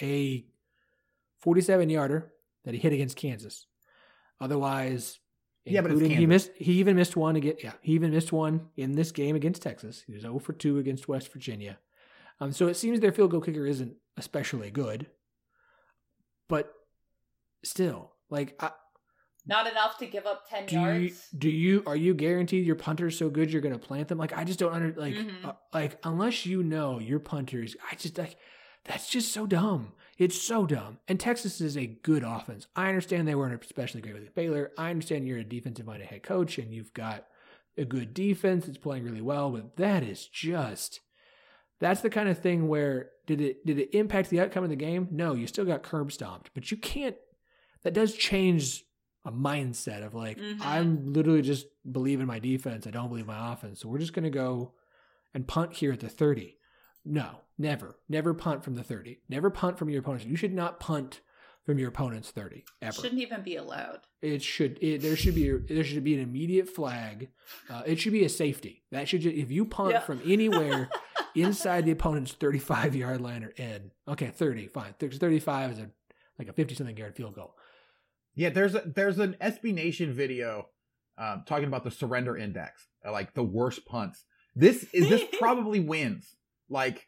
[0.02, 0.46] a
[1.40, 2.32] 47 yarder
[2.64, 3.66] that he hit against Kansas.
[4.40, 5.20] Otherwise,
[5.66, 6.52] Yeah, but he missed.
[6.56, 7.56] He even missed one again.
[7.64, 10.04] Yeah, he even missed one in this game against Texas.
[10.06, 11.80] He was 0 for two against West Virginia.
[12.40, 15.08] Um, so it seems their field goal kicker isn't especially good,
[16.48, 16.74] but
[17.64, 18.72] still, like I,
[19.46, 21.30] Not enough to give up 10 do you, yards.
[21.36, 24.18] do you are you guaranteed your punter's so good you're going to plant them?
[24.20, 25.44] Like I just don't under like Mhm.
[25.46, 27.76] uh, like unless you know your punters.
[27.92, 28.36] I just like
[28.86, 29.94] that's just so dumb.
[30.18, 31.00] It's so dumb.
[31.08, 32.68] And Texas is a good offense.
[32.76, 34.72] I understand they weren't especially great with Baylor.
[34.78, 37.26] I understand you're a defensive minded head coach and you've got
[37.78, 41.00] a good defense that's playing really well, but that is just
[41.80, 44.76] that's the kind of thing where did it did it impact the outcome of the
[44.76, 45.08] game?
[45.10, 47.16] No, you still got curb stomped, but you can't.
[47.84, 48.84] That does change
[49.26, 50.58] a mindset of like Mhm.
[50.62, 52.88] I'm literally just believe in my defense.
[52.88, 54.74] I don't believe my offense, so we're just gonna go
[55.34, 56.58] and punt here at the thirty.
[57.06, 59.22] No, never, never punt from the thirty.
[59.30, 60.26] Never punt from your opponents.
[60.26, 61.22] You should not punt
[61.66, 62.94] from your opponent's thirty ever.
[62.94, 64.02] Shouldn't even be allowed.
[64.24, 64.78] It should.
[64.82, 65.50] It, there should be.
[65.52, 67.30] There should be an immediate flag.
[67.70, 68.84] Uh, it should be a safety.
[68.92, 69.22] That should.
[69.22, 70.90] Just, if you punt from anywhere
[71.36, 74.94] inside the opponent's thirty-five yard line or in, okay, thirty, fine.
[75.00, 75.90] Thirty-five is a
[76.40, 77.56] like a fifty-something yard field goal.
[78.36, 80.68] Yeah, there's a there's an SB Nation video
[81.18, 84.24] um, talking about the surrender index, uh, like the worst punts.
[84.56, 86.36] This is this probably wins.
[86.70, 87.06] Like,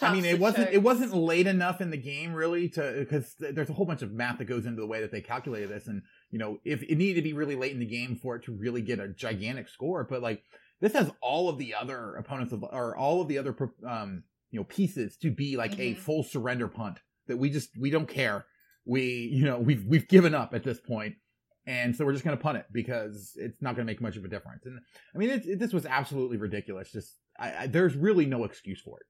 [0.00, 3.68] I mean, it wasn't it wasn't late enough in the game really to because there's
[3.70, 6.02] a whole bunch of math that goes into the way that they calculated this, and
[6.30, 8.52] you know, if it needed to be really late in the game for it to
[8.52, 10.42] really get a gigantic score, but like
[10.80, 13.54] this has all of the other opponents of or all of the other
[13.86, 15.96] um you know pieces to be like a Mhm.
[15.98, 18.46] full surrender punt that we just we don't care
[18.84, 21.14] we you know we've we've given up at this point
[21.66, 24.16] and so we're just going to punt it because it's not going to make much
[24.16, 24.64] of a difference.
[24.64, 24.80] And
[25.14, 26.90] i mean it, this was absolutely ridiculous.
[26.90, 29.06] Just I, I there's really no excuse for it.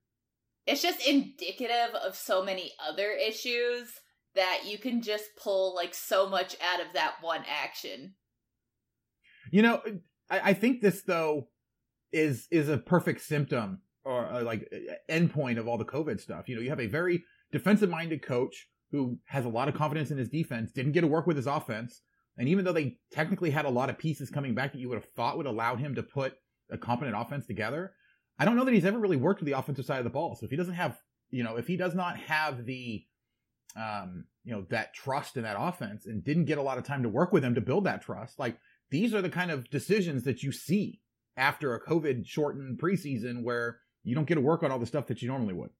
[0.66, 3.92] It's just indicative of so many other issues
[4.34, 8.14] that you can just pull like so much out of that one action.
[9.50, 9.80] you know
[10.30, 11.48] i, I think this though
[12.12, 14.72] is is a perfect symptom or uh, like
[15.10, 16.48] endpoint of all the covid stuff.
[16.48, 20.10] You know you have a very defensive minded coach who has a lot of confidence
[20.10, 22.02] in his defense didn't get to work with his offense
[22.38, 24.98] and even though they technically had a lot of pieces coming back that you would
[24.98, 26.34] have thought would allow him to put
[26.70, 27.92] a competent offense together
[28.40, 30.34] I don't know that he's ever really worked with the offensive side of the ball.
[30.34, 30.98] So if he doesn't have,
[31.28, 33.04] you know, if he does not have the,
[33.76, 37.02] um, you know, that trust in that offense and didn't get a lot of time
[37.02, 38.56] to work with him to build that trust, like
[38.90, 41.00] these are the kind of decisions that you see
[41.36, 45.06] after a COVID shortened preseason where you don't get to work on all the stuff
[45.08, 45.70] that you normally would.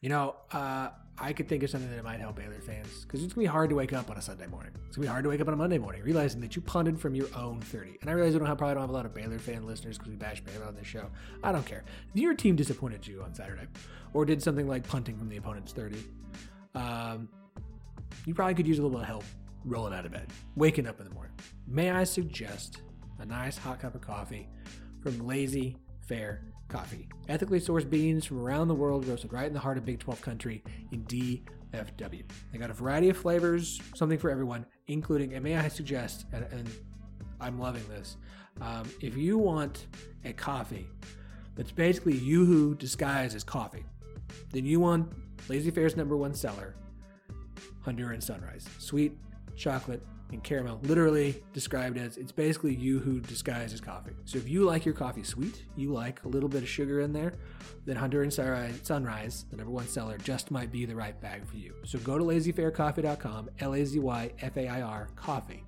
[0.00, 3.32] You know, uh, I could think of something that might help Baylor fans because it's
[3.32, 4.72] gonna be hard to wake up on a Sunday morning.
[4.86, 7.00] It's gonna be hard to wake up on a Monday morning realizing that you punted
[7.00, 7.96] from your own thirty.
[8.02, 9.96] And I realize we don't have probably don't have a lot of Baylor fan listeners
[9.96, 11.10] because we bash Baylor on this show.
[11.42, 11.84] I don't care.
[12.14, 13.66] If your team disappointed you on Saturday,
[14.12, 16.04] or did something like punting from the opponent's thirty,
[16.74, 17.30] um,
[18.26, 19.24] you probably could use a little bit of help
[19.64, 21.32] rolling out of bed, waking up in the morning.
[21.66, 22.82] May I suggest
[23.18, 24.48] a nice hot cup of coffee
[25.00, 26.42] from Lazy Fair
[26.76, 27.08] Coffee?
[27.30, 30.20] Ethically sourced beans from around the world, roasted right in the heart of Big 12
[30.20, 30.62] country
[30.92, 32.22] in DFW.
[32.52, 36.44] They got a variety of flavors, something for everyone, including, and may I suggest, and,
[36.52, 36.70] and
[37.40, 38.18] I'm loving this,
[38.60, 39.86] um, if you want
[40.26, 40.86] a coffee
[41.54, 43.86] that's basically Yoo-Hoo disguised as coffee,
[44.52, 45.10] then you want
[45.48, 46.74] Lazy Fair's number one seller,
[47.86, 48.66] Honduran Sunrise.
[48.78, 49.16] Sweet,
[49.56, 50.80] chocolate, and caramel.
[50.82, 54.12] Literally described as it's basically Yoo-Hoo disguised as coffee.
[54.24, 57.12] So if you like your coffee sweet, you like a little bit of sugar in
[57.12, 57.34] there,
[57.84, 61.56] then Honduran Sunrise- Sunrise, the number one seller, just might be the right bag for
[61.56, 61.74] you.
[61.84, 65.64] So go to lazyfaircoffee.com, L A Z Y F A I R, coffee.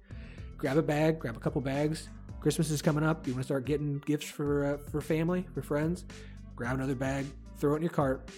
[0.57, 2.09] Grab a bag, grab a couple bags.
[2.41, 3.27] Christmas is coming up.
[3.27, 6.05] You want to start getting gifts for uh, for family, for friends.
[6.57, 7.27] Grab another bag,
[7.59, 8.29] throw it in your cart,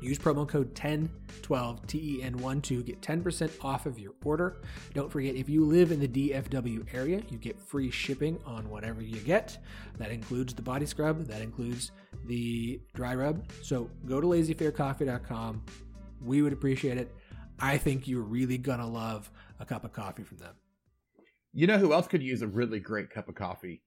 [0.00, 4.56] Use promo code 1012 TEN12 get 10% off of your order.
[4.94, 9.02] Don't forget if you live in the DFW area, you get free shipping on whatever
[9.02, 9.58] you get.
[9.98, 11.90] That includes the body scrub, that includes
[12.26, 13.50] the dry rub.
[13.62, 15.62] So go to lazyfaircoffee.com.
[16.22, 17.12] We would appreciate it.
[17.58, 20.54] I think you're really going to love a cup of coffee from them.
[21.52, 23.82] You know who else could use a really great cup of coffee?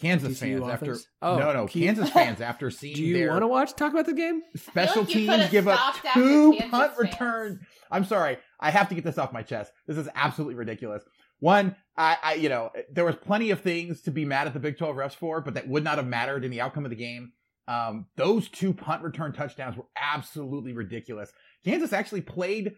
[0.00, 1.06] Kansas TCU fans after offense?
[1.22, 4.06] Oh, no no Keith- Kansas fans after seeing Do you want to watch talk about
[4.06, 4.42] the game?
[4.56, 5.78] special like teams give up
[6.14, 6.98] two punt fans.
[6.98, 7.60] return.
[7.90, 9.72] I'm sorry, I have to get this off my chest.
[9.86, 11.04] This is absolutely ridiculous.
[11.40, 14.60] One, I, I, you know, there was plenty of things to be mad at the
[14.60, 16.96] Big 12 refs for, but that would not have mattered in the outcome of the
[16.96, 17.32] game.
[17.68, 21.30] Um, those two punt return touchdowns were absolutely ridiculous.
[21.64, 22.74] Kansas actually played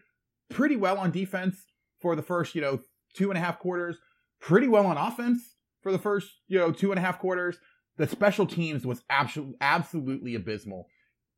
[0.49, 1.57] pretty well on defense
[1.99, 2.79] for the first, you know,
[3.15, 3.97] two and a half quarters,
[4.39, 7.57] pretty well on offense for the first, you know, two and a half quarters.
[7.97, 10.87] The special teams was absolutely, absolutely abysmal.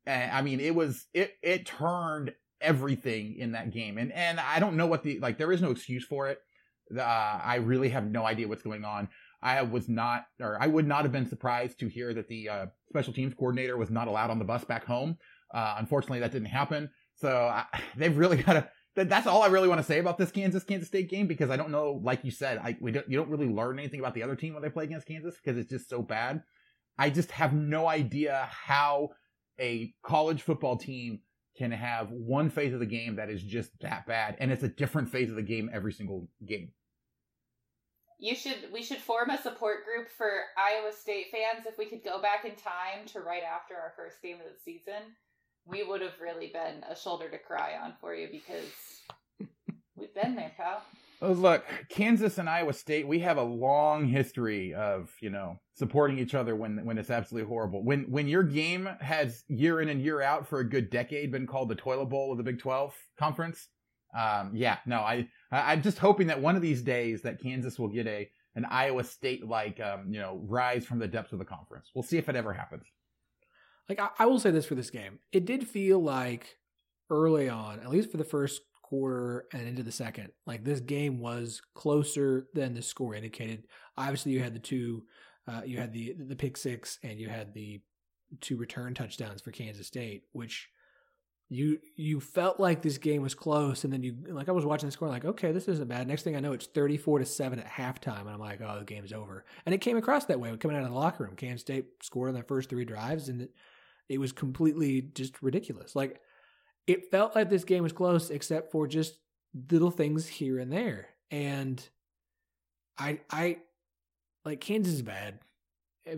[0.06, 3.96] I mean, it was, it, it turned everything in that game.
[3.96, 6.38] And, and I don't know what the, like, there is no excuse for it.
[6.94, 9.08] Uh, I really have no idea what's going on.
[9.42, 12.66] I was not, or I would not have been surprised to hear that the uh,
[12.88, 15.16] special teams coordinator was not allowed on the bus back home.
[15.52, 16.90] Uh, unfortunately, that didn't happen.
[17.14, 17.64] So I,
[17.96, 18.68] they've really got to.
[19.00, 21.48] That, that's all I really want to say about this Kansas Kansas State game because
[21.48, 24.12] I don't know, like you said, I we don't you don't really learn anything about
[24.12, 26.42] the other team when they play against Kansas because it's just so bad.
[26.98, 29.12] I just have no idea how
[29.58, 31.20] a college football team
[31.56, 34.68] can have one phase of the game that is just that bad, and it's a
[34.68, 36.70] different phase of the game every single game.
[38.18, 42.04] You should we should form a support group for Iowa State fans if we could
[42.04, 45.16] go back in time to right after our first game of the season.
[45.66, 48.64] We would have really been a shoulder to cry on for you because
[49.96, 50.82] we've been there, pal.
[51.22, 56.18] Oh, look, Kansas and Iowa State, we have a long history of, you know, supporting
[56.18, 57.84] each other when when it's absolutely horrible.
[57.84, 61.46] When when your game has year in and year out for a good decade been
[61.46, 63.68] called the toilet bowl of the Big 12 conference,
[64.18, 67.88] um, yeah, no, I, I'm just hoping that one of these days that Kansas will
[67.88, 71.44] get a an Iowa State like um, you know, rise from the depths of the
[71.44, 71.90] conference.
[71.94, 72.84] We'll see if it ever happens.
[73.90, 76.56] Like I, I will say this for this game, it did feel like
[77.10, 81.18] early on, at least for the first quarter and into the second, like this game
[81.18, 83.64] was closer than the score indicated.
[83.98, 85.02] Obviously, you had the two,
[85.48, 87.80] uh, you had the the pick six, and you had the
[88.40, 90.68] two return touchdowns for Kansas State, which
[91.48, 94.86] you you felt like this game was close, and then you like I was watching
[94.86, 96.06] the score, like okay, this isn't bad.
[96.06, 98.78] Next thing I know, it's thirty four to seven at halftime, and I'm like, oh,
[98.78, 99.44] the game's over.
[99.66, 101.34] And it came across that way coming out of the locker room.
[101.34, 103.50] Kansas State scored on their first three drives, and it,
[104.10, 105.94] it was completely just ridiculous.
[105.94, 106.20] Like
[106.86, 109.20] it felt like this game was close, except for just
[109.70, 111.10] little things here and there.
[111.30, 111.82] And
[112.98, 113.58] I I
[114.44, 115.38] like Kansas is bad.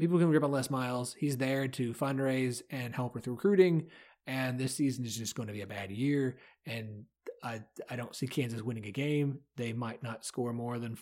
[0.00, 1.14] People can rip on Les Miles.
[1.18, 3.88] He's there to fundraise and help with recruiting.
[4.26, 6.38] And this season is just going to be a bad year.
[6.64, 7.04] And
[7.44, 9.40] I I don't see Kansas winning a game.
[9.56, 10.96] They might not score more than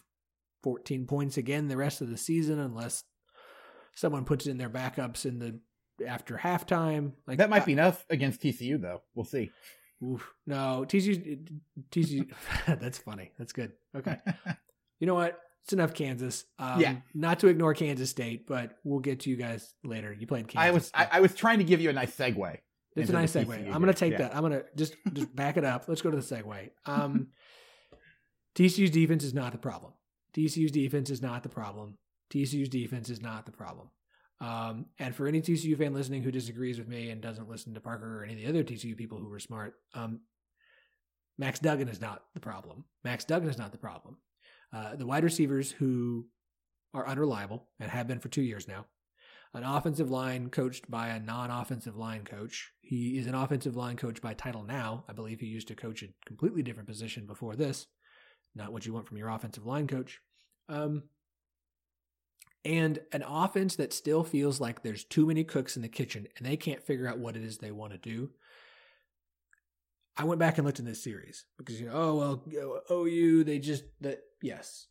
[0.65, 3.05] 14 points again the rest of the season unless
[3.95, 5.61] someone puts in their backups in the
[6.07, 7.13] after halftime.
[7.27, 9.03] Like That might I- be enough against TCU though.
[9.15, 9.51] We'll see.
[10.03, 10.33] Oof.
[10.47, 11.47] No, TCU.
[11.91, 12.31] TCU.
[12.67, 13.33] that's funny.
[13.39, 13.73] That's good.
[13.97, 14.17] Okay.
[14.99, 15.39] You know what?
[15.65, 16.45] It's enough Kansas.
[16.59, 16.97] Um, Yeah.
[17.15, 20.13] Not to ignore Kansas State, but we'll get to you guys later.
[20.13, 20.69] You played Kansas.
[20.69, 22.59] I was I, I was trying to give you a nice segue.
[22.97, 23.47] it's a nice segue.
[23.47, 24.19] TCU I'm going to take Yeah.
[24.29, 24.35] that.
[24.37, 25.85] I'm going to just just back it up.
[25.89, 26.69] Let's go to the segue.
[26.85, 27.29] Um,
[28.55, 29.93] TCU's defense is not the problem.
[30.35, 31.97] TCU's defense is not the problem.
[32.33, 33.89] TCU's defense is not the problem.
[34.41, 37.81] Um, and for any TCU fan listening who disagrees with me and doesn't listen to
[37.81, 40.21] Parker or any of the other TCU people who were smart, um,
[41.39, 42.85] Max Duggan is not the problem.
[43.05, 44.17] Max Duggan is not the problem.
[44.73, 46.27] Uh, the wide receivers who
[46.95, 48.87] are unreliable and have been for two years now.
[49.53, 52.71] An offensive line coached by a non-offensive line coach.
[52.81, 55.05] He is an offensive line coach by title now.
[55.09, 57.87] I believe he used to coach a completely different position before this.
[58.55, 60.21] Not what you want from your offensive line coach.
[60.69, 61.05] Um,
[62.65, 66.47] and an offense that still feels like there's too many cooks in the kitchen and
[66.47, 68.31] they can't figure out what it is they want to do.
[70.17, 73.45] I went back and looked in this series because you know, oh well, you OU
[73.45, 74.89] they just that yes,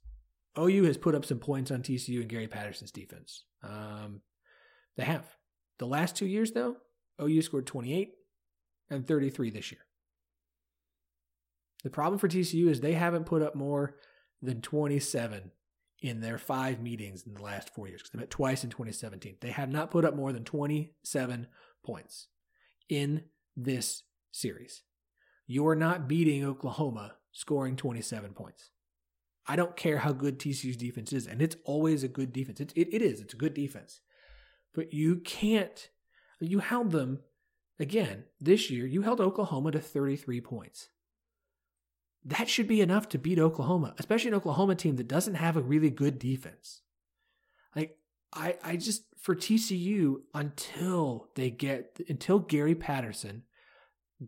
[0.57, 3.43] OU has put up some points on TCU and Gary Patterson's defense.
[3.63, 4.21] Um,
[4.97, 5.25] they have
[5.77, 6.77] the last two years though.
[7.21, 8.13] OU scored 28
[8.89, 9.81] and 33 this year.
[11.83, 13.95] The problem for TCU is they haven't put up more
[14.41, 15.51] than 27
[16.01, 19.37] in their five meetings in the last four years because they met twice in 2017.
[19.41, 21.47] They have not put up more than 27
[21.83, 22.27] points
[22.87, 23.23] in
[23.55, 24.83] this series.
[25.47, 28.69] You are not beating Oklahoma scoring 27 points.
[29.47, 32.59] I don't care how good TCU's defense is, and it's always a good defense.
[32.59, 34.01] It, it, it is, it's a good defense.
[34.75, 35.89] But you can't,
[36.39, 37.19] you held them,
[37.79, 40.89] again, this year, you held Oklahoma to 33 points
[42.25, 45.61] that should be enough to beat Oklahoma, especially an Oklahoma team that doesn't have a
[45.61, 46.81] really good defense.
[47.75, 47.97] Like
[48.33, 53.43] I I just for TCU until they get until Gary Patterson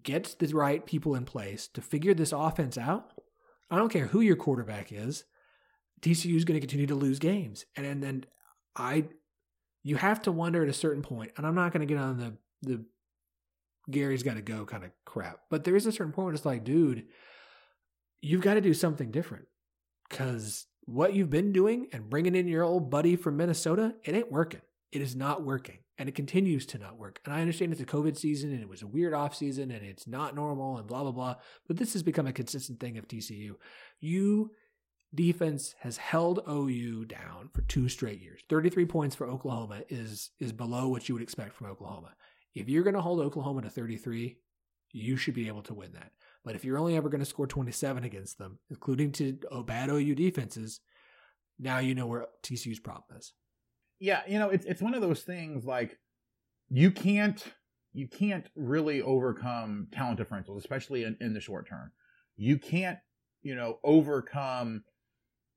[0.03, 3.11] gets the right people in place to figure this offense out.
[3.69, 5.25] I don't care who your quarterback is.
[6.01, 8.25] TCU is going to continue to lose games, and, and then
[8.75, 9.05] I,
[9.83, 12.17] you have to wonder at a certain point, and I'm not going to get on
[12.17, 12.85] the the
[13.89, 16.45] Gary's got to go kind of crap, but there is a certain point where it's
[16.45, 17.05] like, dude,
[18.21, 19.45] you've got to do something different
[20.09, 24.31] because what you've been doing and bringing in your old buddy from Minnesota, it ain't
[24.31, 24.61] working.
[24.91, 27.21] It is not working and it continues to not work.
[27.25, 29.85] And I understand it's a COVID season and it was a weird off season and
[29.85, 31.35] it's not normal and blah, blah, blah.
[31.67, 33.53] But this has become a consistent thing of TCU.
[33.99, 34.51] You
[35.13, 38.41] defense has held OU down for two straight years.
[38.49, 42.13] 33 points for Oklahoma is is below what you would expect from Oklahoma.
[42.55, 44.37] If you're going to hold Oklahoma to 33,
[44.93, 46.11] you should be able to win that.
[46.43, 50.15] But if you're only ever going to score 27 against them, including to bad OU
[50.15, 50.81] defenses,
[51.59, 53.33] now you know where TCU's problem is.
[53.99, 55.99] Yeah, you know, it's it's one of those things like
[56.69, 57.43] you can't
[57.93, 61.91] you can't really overcome talent differentials, especially in, in the short term.
[62.37, 62.97] You can't,
[63.43, 64.83] you know, overcome,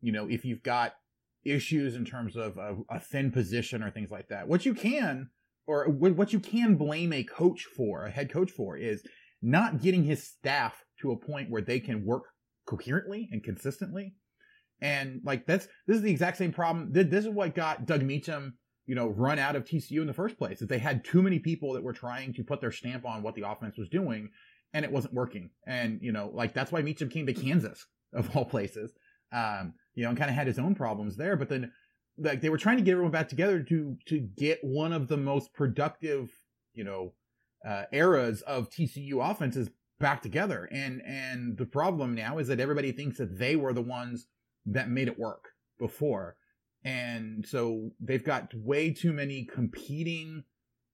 [0.01, 0.95] you know, if you've got
[1.45, 4.49] issues in terms of a, a thin position or things like that.
[4.49, 5.30] What you can,
[5.66, 9.03] or what you can blame a coach for, a head coach for, is
[9.45, 12.24] not getting his staff to a point where they can work
[12.66, 14.14] coherently and consistently.
[14.80, 16.88] And like that's this is the exact same problem.
[16.92, 18.55] This is what got Doug Meacham,
[18.86, 20.59] you know, run out of TCU in the first place.
[20.59, 23.34] That they had too many people that were trying to put their stamp on what
[23.34, 24.30] the offense was doing,
[24.72, 25.51] and it wasn't working.
[25.66, 28.92] And you know, like that's why Meacham came to Kansas of all places.
[29.32, 31.36] Um, you know, and kind of had his own problems there.
[31.36, 31.72] But then,
[32.18, 35.16] like they were trying to get everyone back together to to get one of the
[35.16, 36.30] most productive,
[36.72, 37.12] you know,
[37.66, 40.68] uh, eras of TCU offenses back together.
[40.70, 44.26] And and the problem now is that everybody thinks that they were the ones
[44.66, 46.36] that made it work before.
[46.84, 50.44] And so they've got way too many competing,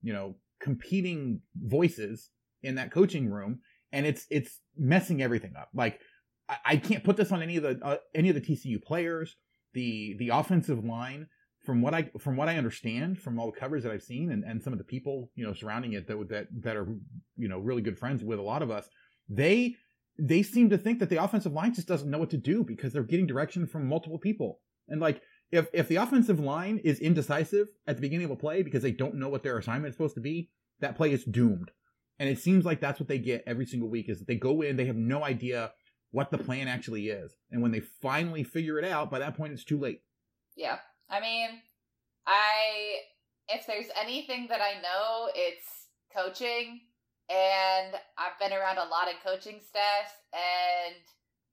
[0.03, 2.31] you know, competing voices
[2.63, 3.61] in that coaching room
[3.93, 5.69] and it's it's messing everything up.
[5.75, 6.01] Like
[6.49, 9.37] I, I can't put this on any of the uh, any of the TCU players.
[9.73, 11.29] The the offensive line
[11.71, 14.43] from what I from what I understand from all the covers that I've seen and,
[14.43, 16.89] and some of the people you know surrounding it that that that are
[17.37, 18.89] you know really good friends with a lot of us,
[19.29, 19.77] they
[20.19, 22.93] they seem to think that the offensive line just doesn't know what to do because
[22.93, 24.59] they're getting direction from multiple people.
[24.89, 28.63] And like if if the offensive line is indecisive at the beginning of a play
[28.65, 30.51] because they don't know what their assignment is supposed to be,
[30.81, 31.71] that play is doomed.
[32.19, 34.63] And it seems like that's what they get every single week is that they go
[34.63, 35.71] in, they have no idea
[36.11, 37.37] what the plan actually is.
[37.53, 40.01] And when they finally figure it out, by that point it's too late.
[40.57, 40.79] Yeah.
[41.11, 41.49] I mean,
[42.27, 43.01] I
[43.49, 45.67] if there's anything that I know, it's
[46.15, 46.81] coaching
[47.29, 50.97] and I've been around a lot of coaching staffs and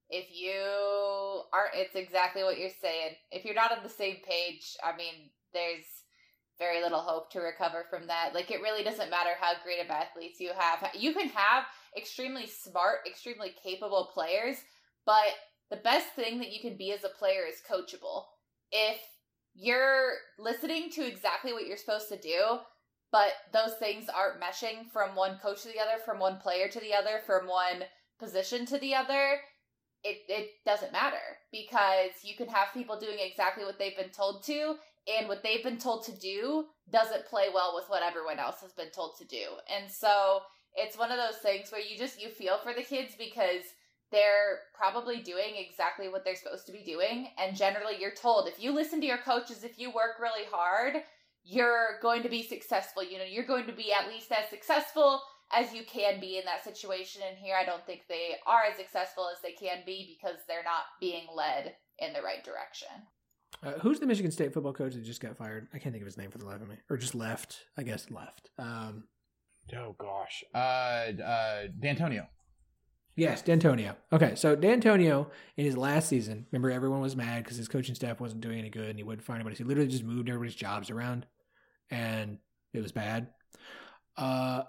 [0.10, 3.16] if you aren't it's exactly what you're saying.
[3.32, 5.86] If you're not on the same page, I mean, there's
[6.60, 8.34] very little hope to recover from that.
[8.34, 10.89] Like it really doesn't matter how great of athletes you have.
[10.93, 11.64] You can have
[11.95, 14.58] extremely smart, extremely capable players,
[15.05, 15.34] but
[15.70, 18.24] the best thing that you can be as a player is coachable.
[18.72, 18.97] If
[19.58, 22.60] you're listening to exactly what you're supposed to do,
[23.12, 26.80] but those things aren't meshing from one coach to the other, from one player to
[26.80, 27.84] the other, from one
[28.20, 29.39] position to the other,
[30.03, 31.18] it, it doesn't matter
[31.51, 34.76] because you can have people doing exactly what they've been told to,
[35.08, 38.74] and what they've been told to do doesn't play well with what everyone else has
[38.74, 39.45] been told to do.
[39.74, 40.41] And so
[40.76, 43.64] it's one of those things where you just you feel for the kids because
[44.12, 48.62] they're probably doing exactly what they're supposed to be doing and generally you're told if
[48.62, 50.95] you listen to your coaches if you work really hard
[51.43, 55.22] you're going to be successful you know you're going to be at least as successful
[55.53, 58.78] as you can be in that situation and here i don't think they are as
[58.78, 62.88] successful as they can be because they're not being led in the right direction
[63.64, 65.68] uh, who's the Michigan State football coach that just got fired?
[65.74, 67.66] I can't think of his name for the life of me, or just left.
[67.78, 68.51] I guess left.
[68.60, 69.05] Um,
[69.76, 72.28] oh gosh, uh, uh, Dantonio.
[73.18, 73.95] Yes, Dantonio.
[74.13, 78.20] Okay, so Dantonio in his last season, remember everyone was mad because his coaching staff
[78.20, 79.55] wasn't doing any good and he wouldn't find anybody.
[79.55, 81.26] So he literally just moved everybody's jobs around,
[81.89, 82.38] and
[82.74, 83.30] it was bad.
[84.15, 84.63] Uh,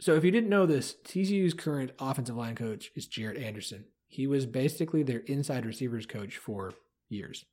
[0.00, 3.84] so if you didn't know this, TCU's current offensive line coach is Jarrett Anderson.
[4.06, 6.72] He was basically their inside receivers coach for
[7.10, 7.44] years.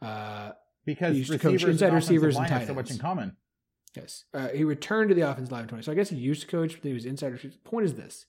[0.00, 0.52] Uh,
[0.86, 3.36] because receivers inside receivers and tight have so much in common.
[3.94, 4.24] Yes.
[4.34, 5.84] Uh, he returned to the offensive line 20.
[5.84, 7.38] So I guess he used to coach, but he was insider.
[7.64, 8.26] Point is this.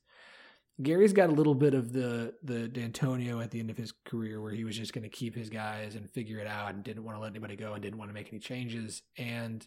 [0.81, 4.41] Gary's got a little bit of the the Dantonio at the end of his career
[4.41, 7.05] where he was just going to keep his guys and figure it out and didn't
[7.05, 9.01] want to let anybody go and didn't want to make any changes.
[9.17, 9.65] And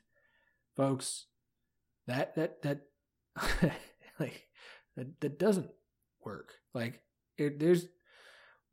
[0.77, 1.25] folks,
[2.07, 2.83] that that that
[4.21, 4.49] like
[4.97, 5.71] that, that doesn't
[6.23, 6.53] work.
[6.75, 7.01] Like
[7.39, 7.87] it, there's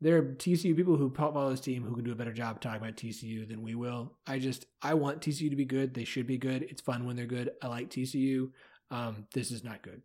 [0.06, 2.80] there are TCU people who follow this team who can do a better job talking
[2.80, 4.14] about TCU than we will.
[4.28, 5.96] I just I want TCU to be good.
[5.96, 6.62] They should be good.
[6.62, 7.50] It's fun when they're good.
[7.60, 8.52] I like TCU.
[8.92, 10.04] Um, this is not good.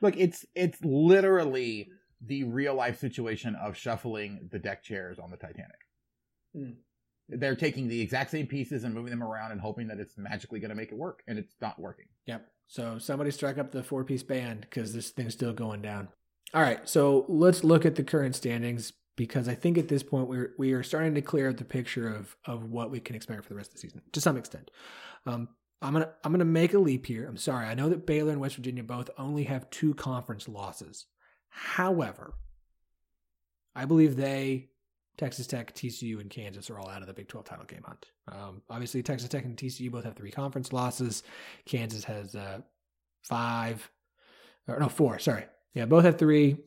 [0.00, 1.90] Look, it's it's literally
[2.22, 5.80] the real life situation of shuffling the deck chairs on the Titanic.
[6.56, 6.76] Mm.
[7.28, 10.60] They're taking the exact same pieces and moving them around and hoping that it's magically
[10.60, 12.06] going to make it work, and it's not working.
[12.24, 12.48] Yep.
[12.68, 16.08] So somebody strike up the four piece band because this thing's still going down.
[16.54, 16.88] All right.
[16.88, 20.72] So let's look at the current standings because I think at this point we're we
[20.72, 23.56] are starting to clear up the picture of of what we can expect for the
[23.56, 24.70] rest of the season to some extent.
[25.26, 25.48] Um,
[25.82, 27.26] I'm gonna I'm gonna make a leap here.
[27.26, 27.66] I'm sorry.
[27.66, 31.06] I know that Baylor and West Virginia both only have two conference losses.
[31.48, 32.34] However,
[33.74, 34.68] I believe they,
[35.18, 38.06] Texas Tech, TCU, and Kansas are all out of the Big 12 title game hunt.
[38.28, 41.22] Um, obviously, Texas Tech and TCU both have three conference losses.
[41.66, 42.60] Kansas has uh,
[43.22, 43.90] five,
[44.68, 45.18] or no, four.
[45.18, 45.44] Sorry,
[45.74, 46.58] yeah, both have three.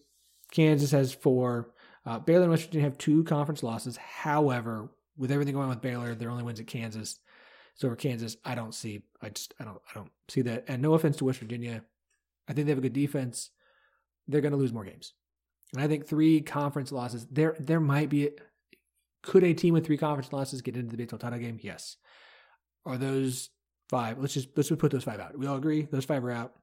[0.52, 1.72] Kansas has four.
[2.06, 3.98] Uh, Baylor and West Virginia have two conference losses.
[3.98, 7.20] However, with everything going on with Baylor, their only wins at Kansas.
[7.76, 9.04] So for Kansas, I don't see.
[9.22, 10.66] I just I don't I don't see that.
[10.68, 11.84] And no offense to West Virginia,
[12.48, 13.52] I think they have a good defense.
[14.28, 15.14] They're going to lose more games,
[15.74, 17.26] and I think three conference losses.
[17.32, 18.32] There there might be.
[19.22, 21.60] Could a team with three conference losses get into the Big 12 title game?
[21.62, 21.98] Yes.
[22.86, 23.50] Are those
[23.90, 24.18] five?
[24.18, 25.38] Let's just let's just put those five out.
[25.38, 26.54] We all agree those five are out.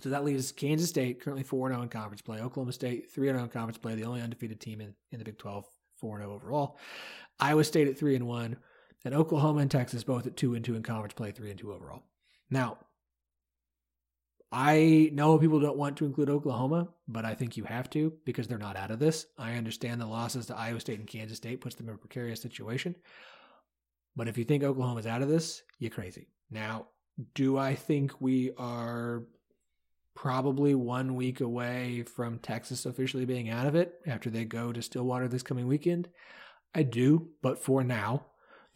[0.00, 3.42] So that leaves Kansas State currently 4 0 in conference play, Oklahoma State 3 0
[3.42, 5.64] in conference play, the only undefeated team in, in the Big 12,
[5.96, 6.78] 4 0 overall.
[7.40, 8.56] Iowa State at 3 and 1,
[9.04, 11.72] and Oklahoma and Texas both at 2 and 2 in conference play, 3 and 2
[11.72, 12.02] overall.
[12.50, 12.78] Now,
[14.56, 18.46] I know people don't want to include Oklahoma, but I think you have to because
[18.46, 19.26] they're not out of this.
[19.36, 22.40] I understand the losses to Iowa State and Kansas State puts them in a precarious
[22.40, 22.94] situation.
[24.14, 26.28] But if you think Oklahoma's out of this, you're crazy.
[26.52, 26.86] Now,
[27.34, 29.24] do I think we are
[30.14, 34.82] probably one week away from Texas officially being out of it after they go to
[34.82, 36.08] Stillwater this coming weekend?
[36.74, 38.26] I do, but for now,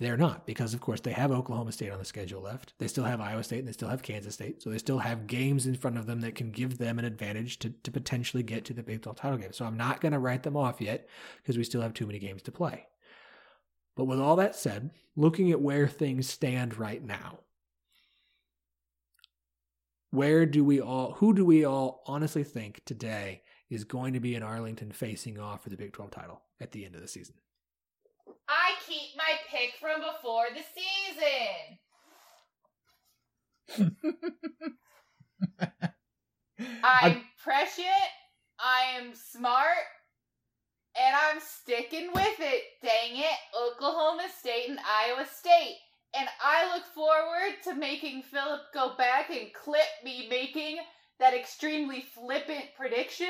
[0.01, 2.73] they're not because, of course, they have Oklahoma State on the schedule left.
[2.79, 4.63] They still have Iowa State and they still have Kansas State.
[4.63, 7.59] So they still have games in front of them that can give them an advantage
[7.61, 9.53] to, to potentially get to the Big 12 title game.
[9.53, 11.09] So I'm not going to write them off yet
[11.43, 12.87] because we still have too many games to play.
[13.97, 17.41] But with all that said, looking at where things stand right now,
[20.11, 24.35] where do we all, who do we all honestly think today is going to be
[24.35, 27.35] in Arlington facing off for the Big 12 title at the end of the season?
[28.49, 31.79] I keep my pick from before the season.
[36.83, 37.87] I'm prescient.
[38.59, 39.77] I am smart.
[40.97, 42.63] And I'm sticking with it.
[42.83, 43.39] Dang it.
[43.55, 45.77] Oklahoma State and Iowa State.
[46.17, 50.79] And I look forward to making Philip go back and clip me making
[51.21, 53.27] that extremely flippant prediction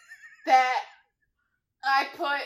[0.46, 0.80] that
[1.84, 2.40] I put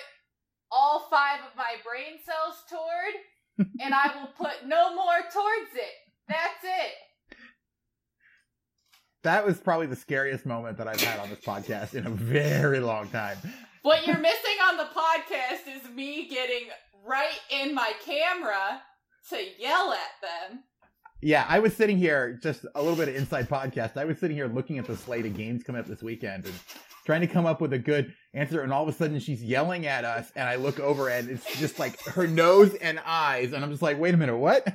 [0.72, 5.92] all five of my brain cells toward, and I will put no more towards it.
[6.28, 7.38] That's it.
[9.22, 12.80] That was probably the scariest moment that I've had on this podcast in a very
[12.80, 13.38] long time.
[13.82, 16.68] What you're missing on the podcast is me getting
[17.04, 18.80] right in my camera
[19.30, 20.60] to yell at them.
[21.22, 23.96] Yeah, I was sitting here, just a little bit of inside podcast.
[23.96, 26.54] I was sitting here looking at the slate of games coming up this weekend and
[27.06, 28.60] trying to come up with a good answer.
[28.60, 30.30] And all of a sudden she's yelling at us.
[30.36, 33.52] And I look over and it's just like her nose and eyes.
[33.52, 34.66] And I'm just like, wait a minute, what?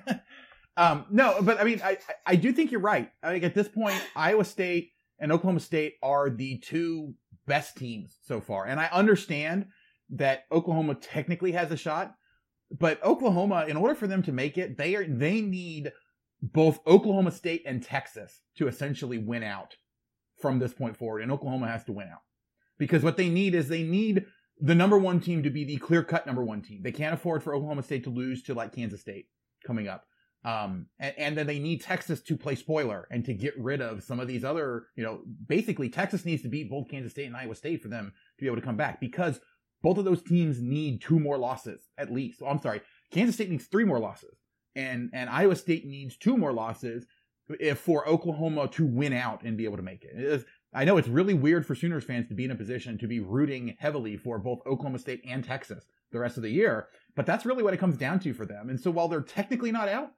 [0.77, 3.11] um, no, but I mean, I, I do think you're right.
[3.21, 7.13] I think at this point, Iowa State and Oklahoma State are the two
[7.45, 8.65] best teams so far.
[8.65, 9.67] And I understand
[10.11, 12.15] that Oklahoma technically has a shot,
[12.77, 15.91] but Oklahoma, in order for them to make it, they are they need
[16.41, 19.75] both Oklahoma State and Texas to essentially win out
[20.39, 22.21] from this point forward, and Oklahoma has to win out
[22.77, 24.25] because what they need is they need
[24.59, 26.81] the number one team to be the clear cut number one team.
[26.83, 29.27] They can't afford for Oklahoma State to lose to like Kansas State
[29.65, 30.05] coming up.
[30.43, 34.03] Um, and, and then they need Texas to play spoiler and to get rid of
[34.03, 37.37] some of these other, you know, basically Texas needs to beat both Kansas State and
[37.37, 39.39] Iowa State for them to be able to come back because
[39.81, 42.41] both of those teams need two more losses at least.
[42.41, 42.81] Oh, I'm sorry.
[43.11, 44.37] Kansas State needs three more losses
[44.75, 47.05] and, and Iowa State needs two more losses
[47.59, 50.11] if for Oklahoma to win out and be able to make it.
[50.15, 52.97] it is, I know it's really weird for Sooners fans to be in a position
[52.99, 56.87] to be rooting heavily for both Oklahoma State and Texas the rest of the year,
[57.15, 58.69] but that's really what it comes down to for them.
[58.69, 60.11] And so while they're technically not out,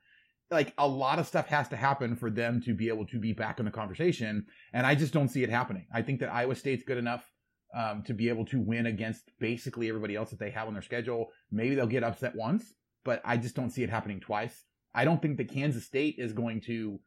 [0.51, 3.33] like a lot of stuff has to happen for them to be able to be
[3.33, 4.45] back in the conversation.
[4.73, 5.87] And I just don't see it happening.
[5.91, 7.31] I think that Iowa State's good enough
[7.73, 10.81] um, to be able to win against basically everybody else that they have on their
[10.81, 11.29] schedule.
[11.51, 14.63] Maybe they'll get upset once, but I just don't see it happening twice.
[14.93, 16.99] I don't think that Kansas State is going to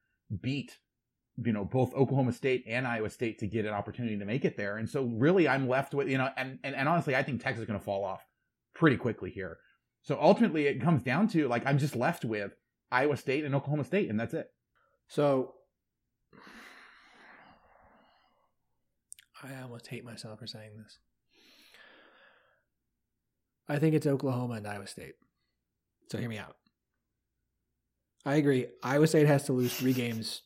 [0.42, 0.76] beat
[1.44, 4.56] you know both Oklahoma State and Iowa State to get an opportunity to make it
[4.56, 4.78] there.
[4.78, 7.62] And so really I'm left with you know and and, and honestly I think Texas
[7.62, 8.24] is going to fall off
[8.74, 9.58] pretty quickly here.
[10.02, 12.52] So ultimately it comes down to like I'm just left with
[12.90, 14.48] Iowa State and Oklahoma State and that's it.
[15.08, 15.54] So
[19.42, 20.98] I almost hate myself for saying this.
[23.68, 25.14] I think it's Oklahoma and Iowa State.
[26.10, 26.56] So hear me out.
[28.24, 28.66] I agree.
[28.82, 30.42] Iowa State has to lose three games.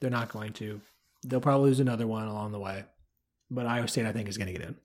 [0.00, 0.80] They're not going to.
[1.24, 2.84] They'll probably lose another one along the way.
[3.50, 4.76] But Iowa State, I think, is going to get in.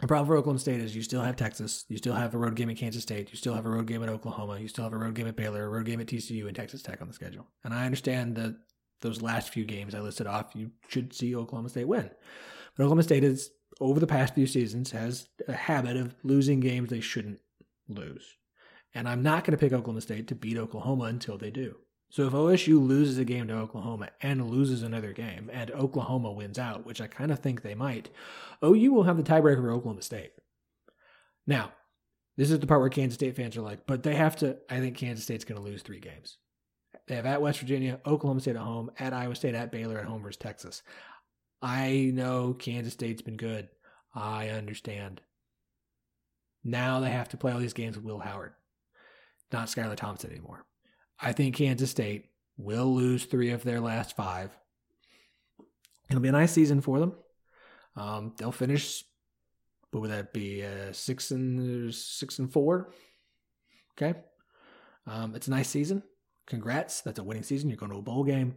[0.00, 2.56] The problem for Oklahoma State is you still have Texas, you still have a road
[2.56, 4.92] game at Kansas State, you still have a road game at Oklahoma, you still have
[4.92, 7.14] a road game at Baylor, a road game at TCU, and Texas Tech on the
[7.14, 7.46] schedule.
[7.62, 8.56] And I understand that
[9.02, 12.10] those last few games I listed off, you should see Oklahoma State win.
[12.76, 13.50] But Oklahoma State is,
[13.80, 17.40] over the past few seasons, has a habit of losing games they shouldn't
[17.88, 18.36] lose.
[18.94, 21.76] And I'm not going to pick Oklahoma State to beat Oklahoma until they do.
[22.10, 26.58] So if OSU loses a game to Oklahoma and loses another game and Oklahoma wins
[26.58, 28.10] out, which I kind of think they might,
[28.62, 30.32] OU will have the tiebreaker for Oklahoma State.
[31.46, 31.72] Now,
[32.36, 34.78] this is the part where Kansas State fans are like, but they have to, I
[34.78, 36.36] think Kansas State's going to lose three games.
[37.06, 40.04] They have at West Virginia, Oklahoma State at home, at Iowa State, at Baylor at
[40.04, 40.82] home versus Texas.
[41.60, 43.68] I know Kansas State's been good.
[44.14, 45.20] I understand.
[46.64, 48.52] Now they have to play all these games with Will Howard,
[49.52, 50.64] not Skylar Thompson anymore.
[51.20, 54.56] I think Kansas State will lose three of their last five.
[56.08, 57.14] It'll be a nice season for them.
[57.96, 59.04] Um, they'll finish.
[59.90, 60.64] What would that be?
[60.64, 62.92] Uh, six and six and four.
[63.96, 64.18] Okay,
[65.06, 66.02] um, it's a nice season.
[66.46, 67.68] Congrats, that's a winning season.
[67.68, 68.56] You're going to a bowl game.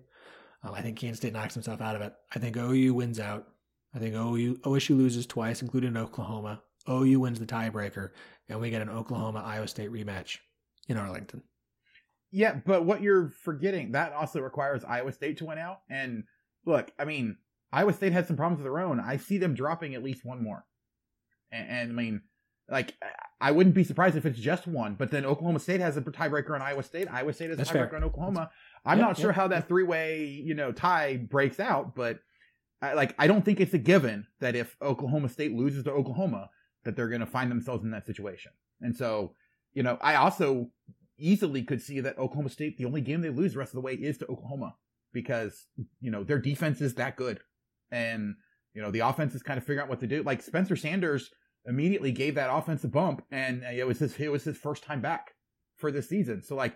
[0.63, 2.13] Um, I think Kansas State knocks himself out of it.
[2.33, 3.47] I think OU wins out.
[3.93, 6.61] I think OU OSU loses twice, including Oklahoma.
[6.89, 8.09] OU wins the tiebreaker,
[8.49, 10.37] and we get an Oklahoma Iowa State rematch
[10.87, 11.43] in Arlington.
[12.31, 15.79] Yeah, but what you're forgetting, that also requires Iowa State to win out.
[15.89, 16.25] And
[16.65, 17.37] look, I mean,
[17.71, 18.99] Iowa State has some problems of their own.
[18.99, 20.65] I see them dropping at least one more.
[21.51, 22.21] And, and I mean,
[22.69, 22.95] like,
[23.39, 26.51] I wouldn't be surprised if it's just one, but then Oklahoma State has a tiebreaker
[26.51, 27.07] on Iowa State.
[27.11, 28.49] Iowa State has a tiebreaker on Oklahoma.
[28.85, 32.19] I'm not sure how that three way, you know, tie breaks out, but
[32.81, 36.49] I, like, I don't think it's a given that if Oklahoma State loses to Oklahoma,
[36.83, 38.51] that they're going to find themselves in that situation.
[38.81, 39.33] And so,
[39.73, 40.69] you know, I also
[41.17, 43.81] easily could see that Oklahoma State, the only game they lose the rest of the
[43.81, 44.75] way is to Oklahoma
[45.13, 45.67] because,
[46.01, 47.39] you know, their defense is that good.
[47.91, 48.35] And,
[48.73, 50.23] you know, the offense is kind of figuring out what to do.
[50.23, 51.31] Like Spencer Sanders
[51.67, 54.83] immediately gave that offense a bump and uh, it was his, it was his first
[54.83, 55.31] time back
[55.77, 56.41] for this season.
[56.41, 56.75] So like,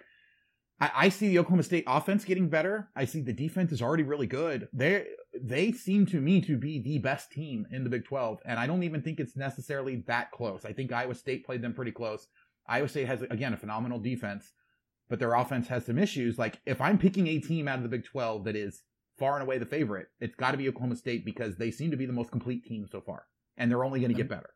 [0.79, 2.89] I, I see the Oklahoma State offense getting better.
[2.95, 4.67] I see the defense is already really good.
[4.73, 5.05] They,
[5.41, 8.39] they seem to me to be the best team in the Big 12.
[8.45, 10.65] And I don't even think it's necessarily that close.
[10.65, 12.27] I think Iowa State played them pretty close.
[12.67, 14.51] Iowa State has again a phenomenal defense,
[15.09, 16.37] but their offense has some issues.
[16.37, 18.83] Like if I'm picking a team out of the Big 12 that is
[19.17, 21.97] far and away the favorite, it's got to be Oklahoma State because they seem to
[21.97, 23.23] be the most complete team so far,
[23.57, 24.51] and they're only going to get better.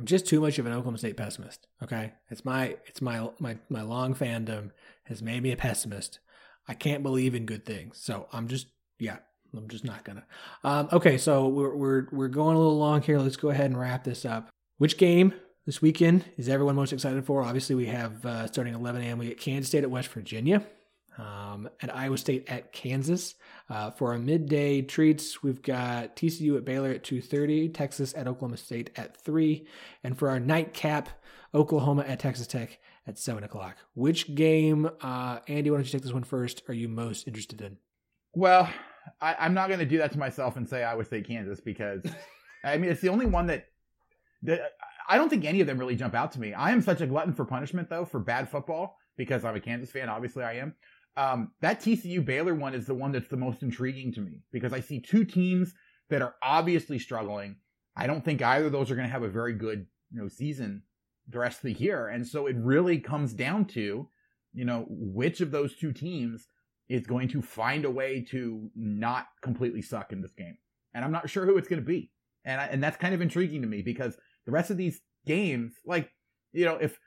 [0.00, 1.66] I'm just too much of an Oklahoma State pessimist.
[1.82, 4.70] Okay, it's my it's my my my long fandom
[5.04, 6.20] has made me a pessimist.
[6.66, 9.18] I can't believe in good things, so I'm just yeah.
[9.54, 10.24] I'm just not gonna.
[10.64, 13.18] Um, okay, so we're we're we're going a little long here.
[13.18, 14.48] Let's go ahead and wrap this up.
[14.78, 15.34] Which game
[15.66, 17.42] this weekend is everyone most excited for?
[17.42, 19.18] Obviously, we have uh, starting 11 a.m.
[19.18, 20.64] We get Kansas State at West Virginia,
[21.18, 23.34] um, and Iowa State at Kansas.
[23.68, 28.56] Uh, for our midday treats, we've got TCU at Baylor at 2:30, Texas at Oklahoma
[28.56, 29.66] State at three,
[30.02, 31.08] and for our nightcap,
[31.54, 33.76] Oklahoma at Texas Tech at seven o'clock.
[33.94, 35.70] Which game, uh, Andy?
[35.70, 36.62] Why don't you take this one first?
[36.68, 37.76] Are you most interested in?
[38.34, 38.68] Well,
[39.20, 42.04] I, am not going to do that to myself and say Iowa State Kansas because
[42.64, 43.66] I mean it's the only one that
[44.42, 44.60] that
[45.08, 46.54] I don't think any of them really jump out to me.
[46.54, 49.90] I am such a glutton for punishment though for bad football because I'm a Kansas
[49.90, 50.08] fan.
[50.08, 50.74] Obviously, I am.
[51.16, 54.72] Um, that TCU Baylor one is the one that's the most intriguing to me because
[54.72, 55.74] I see two teams
[56.08, 57.56] that are obviously struggling.
[57.96, 60.28] I don't think either of those are going to have a very good you know
[60.28, 60.82] season
[61.28, 64.08] the rest of the year, and so it really comes down to
[64.52, 66.46] you know which of those two teams
[66.88, 70.56] is going to find a way to not completely suck in this game,
[70.94, 72.10] and I'm not sure who it's going to be,
[72.44, 75.74] and I, and that's kind of intriguing to me because the rest of these games,
[75.84, 76.10] like,
[76.52, 76.98] you know, if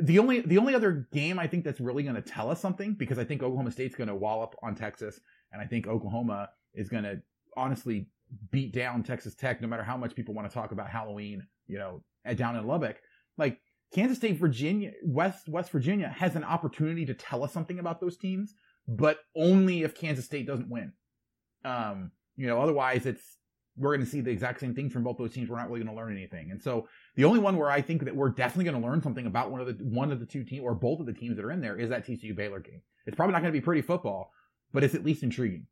[0.00, 2.94] the only the only other game I think that's really going to tell us something
[2.94, 5.20] because I think Oklahoma State's going to wallop on Texas,
[5.52, 7.20] and I think Oklahoma is going to
[7.56, 8.08] honestly
[8.50, 11.78] beat down Texas Tech, no matter how much people want to talk about Halloween, you
[11.78, 12.02] know,
[12.34, 12.96] down in Lubbock.
[13.36, 13.60] Like
[13.92, 18.16] Kansas State, Virginia, West West Virginia has an opportunity to tell us something about those
[18.16, 18.54] teams,
[18.86, 20.92] but only if Kansas State doesn't win.
[21.64, 23.37] Um, you know, otherwise it's
[23.78, 25.48] we're going to see the exact same things from both those teams.
[25.48, 26.50] We're not really going to learn anything.
[26.50, 29.26] And so the only one where I think that we're definitely going to learn something
[29.26, 31.44] about one of the one of the two teams or both of the teams that
[31.44, 32.82] are in there is that TCU Baylor game.
[33.06, 34.32] It's probably not going to be pretty football,
[34.72, 35.66] but it's at least intriguing.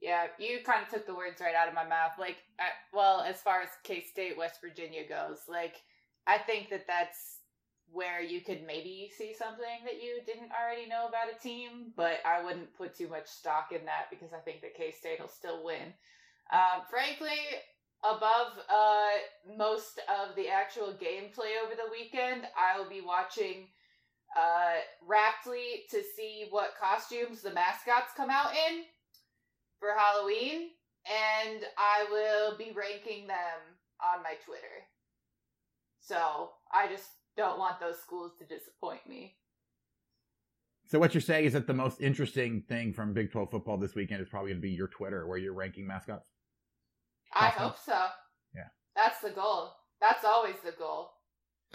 [0.00, 2.12] Yeah, you kind of took the words right out of my mouth.
[2.18, 5.76] Like, I, well, as far as K State West Virginia goes, like
[6.26, 7.38] I think that that's
[7.90, 12.18] where you could maybe see something that you didn't already know about a team, but
[12.26, 15.28] I wouldn't put too much stock in that because I think that K State will
[15.28, 15.94] still win.
[16.54, 17.40] Um, frankly,
[18.04, 23.66] above uh, most of the actual gameplay over the weekend, I will be watching
[24.38, 28.84] uh, Raptly to see what costumes the mascots come out in
[29.80, 30.70] for Halloween,
[31.06, 33.58] and I will be ranking them
[34.00, 34.86] on my Twitter.
[35.98, 39.34] So I just don't want those schools to disappoint me.
[40.86, 43.96] So what you're saying is that the most interesting thing from Big 12 football this
[43.96, 46.28] weekend is probably going to be your Twitter, where you're ranking mascots.
[47.34, 48.06] I hope so.
[48.54, 48.68] Yeah.
[48.96, 49.72] That's the goal.
[50.00, 51.10] That's always the goal.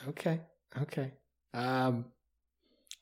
[0.07, 0.39] Okay.
[0.81, 1.11] Okay.
[1.53, 2.05] Um,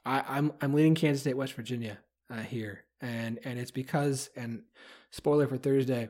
[0.05, 1.97] I, I'm I'm leaning Kansas State, West Virginia
[2.32, 4.64] uh, here, and and it's because and
[5.12, 6.10] spoiler for Thursday,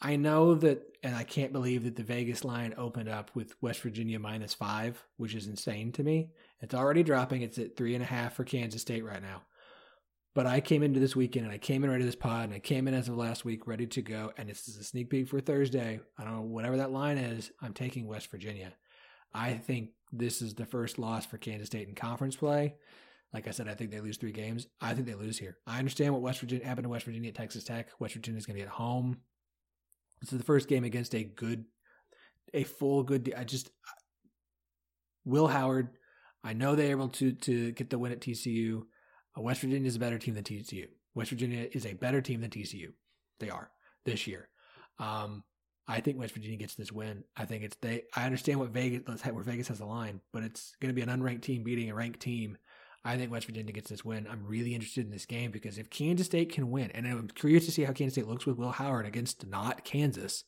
[0.00, 3.80] I know that, and I can't believe that the Vegas line opened up with West
[3.80, 6.32] Virginia minus five, which is insane to me.
[6.60, 7.42] It's already dropping.
[7.42, 9.42] It's at three and a half for Kansas State right now.
[10.36, 12.52] But I came into this weekend and I came in ready to this pod and
[12.52, 14.34] I came in as of last week ready to go.
[14.36, 15.98] And this is a sneak peek for Thursday.
[16.18, 18.74] I don't know, whatever that line is, I'm taking West Virginia.
[19.32, 22.74] I think this is the first loss for Kansas State in conference play.
[23.32, 24.66] Like I said, I think they lose three games.
[24.78, 25.56] I think they lose here.
[25.66, 27.88] I understand what West Virginia happened to West Virginia at Texas Tech.
[27.98, 29.16] West Virginia is going to be at home.
[30.20, 31.64] This is the first game against a good,
[32.52, 33.32] a full good.
[33.34, 33.70] I just
[35.24, 35.96] Will Howard.
[36.44, 38.82] I know they're able to to get the win at TCU.
[39.42, 40.88] West Virginia is a better team than TCU.
[41.14, 42.92] West Virginia is a better team than TCU.
[43.40, 43.70] They are
[44.04, 44.48] this year.
[44.98, 45.44] Um,
[45.88, 47.24] I think West Virginia gets this win.
[47.36, 48.02] I think it's they.
[48.14, 51.08] I understand what Vegas where Vegas has the line, but it's going to be an
[51.08, 52.58] unranked team beating a ranked team.
[53.04, 54.26] I think West Virginia gets this win.
[54.28, 57.64] I'm really interested in this game because if Kansas State can win, and I'm curious
[57.66, 60.42] to see how Kansas State looks with Will Howard against not Kansas,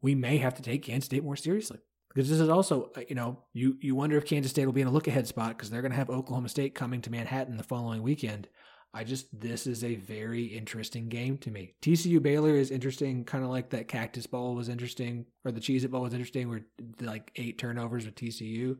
[0.00, 1.80] we may have to take Kansas State more seriously.
[2.12, 4.82] Because this is also, uh, you know, you you wonder if Kansas State will be
[4.82, 7.56] in a look ahead spot because they're going to have Oklahoma State coming to Manhattan
[7.56, 8.48] the following weekend.
[8.94, 11.74] I just this is a very interesting game to me.
[11.80, 15.84] TCU Baylor is interesting, kind of like that Cactus Bowl was interesting, or the Cheez
[15.84, 16.66] It Bowl was interesting, where
[17.00, 18.76] like eight turnovers with TCU.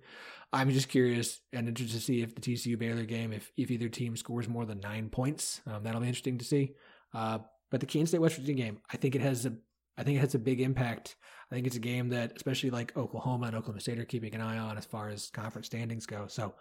[0.53, 3.89] I'm just curious and interested to see if the TCU Baylor game, if if either
[3.89, 6.75] team scores more than nine points, um, that'll be interesting to see.
[7.15, 7.39] Uh,
[7.71, 9.55] but the Kansas State West Virginia game, I think it has a,
[9.97, 11.17] I think it has a big impact.
[11.51, 14.41] I think it's a game that, especially like Oklahoma and Oklahoma State, are keeping an
[14.41, 16.27] eye on as far as conference standings go.
[16.29, 16.55] So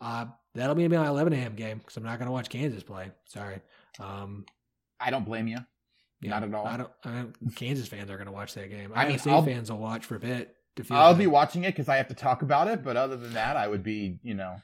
[0.00, 1.54] uh, that'll be my 11 a.m.
[1.54, 3.10] game because I'm not going to watch Kansas play.
[3.26, 3.60] Sorry.
[4.00, 4.44] Um,
[5.00, 5.58] I don't blame you.
[6.20, 6.66] Yeah, not at all.
[6.66, 8.90] I don't, I don't Kansas fans are going to watch that game.
[8.94, 10.54] I mean, State I'll, fans will watch for a bit.
[10.90, 12.82] I'll be watching it because I have to talk about it.
[12.82, 14.56] But other than that, I would be, you know,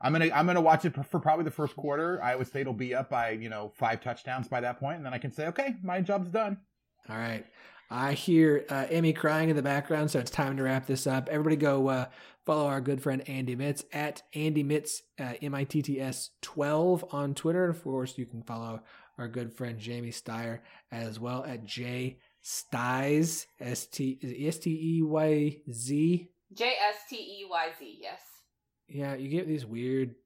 [0.00, 2.22] I'm gonna I'm gonna watch it for probably the first quarter.
[2.22, 5.14] Iowa State will be up by you know five touchdowns by that point, and then
[5.14, 6.58] I can say, okay, my job's done.
[7.08, 7.44] All right.
[7.90, 11.28] I hear uh, Emmy crying in the background, so it's time to wrap this up.
[11.30, 12.06] Everybody go uh,
[12.44, 16.30] follow our good friend Andy Mitts at Andy Mitts, uh, M I T T S
[16.42, 17.68] 12 on Twitter.
[17.68, 18.82] Of course, you can follow
[19.18, 25.02] our good friend Jamie Steyer as well at J Styes, S T S T E
[25.02, 26.28] Y Z.
[26.54, 28.20] J S T E Y Z, yes.
[28.88, 30.16] Yeah, you get these weird.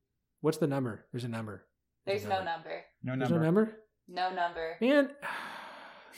[0.41, 1.05] What's the number?
[1.13, 1.67] There's a number.
[2.07, 2.85] There's, There's no number.
[3.03, 3.29] No number.
[3.29, 3.77] There's no number?
[4.09, 4.77] No number.
[4.81, 5.11] Man.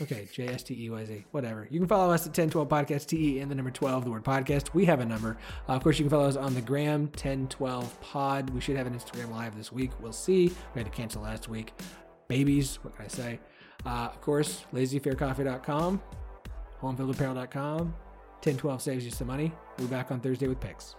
[0.01, 1.69] Okay, J S T E Y Z, whatever.
[1.71, 4.25] You can follow us at 1012 Podcast, T E and the number 12, the word
[4.25, 4.73] podcast.
[4.75, 5.37] We have a number.
[5.69, 8.51] Uh, of course, you can follow us on the gram, 1012 Pod.
[8.51, 9.91] We should have an Instagram live this week.
[10.01, 10.49] We'll see.
[10.75, 11.73] We had to cancel last week.
[12.29, 13.41] Babies, what can I say?
[13.85, 16.01] Uh, of course, lazyfaircoffee.com,
[16.81, 17.95] homefieldapparel.com.
[18.45, 19.53] 1012 saves you some money.
[19.79, 20.97] We'll be back on Thursday with picks.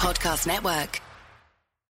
[0.00, 1.09] Podcast Network.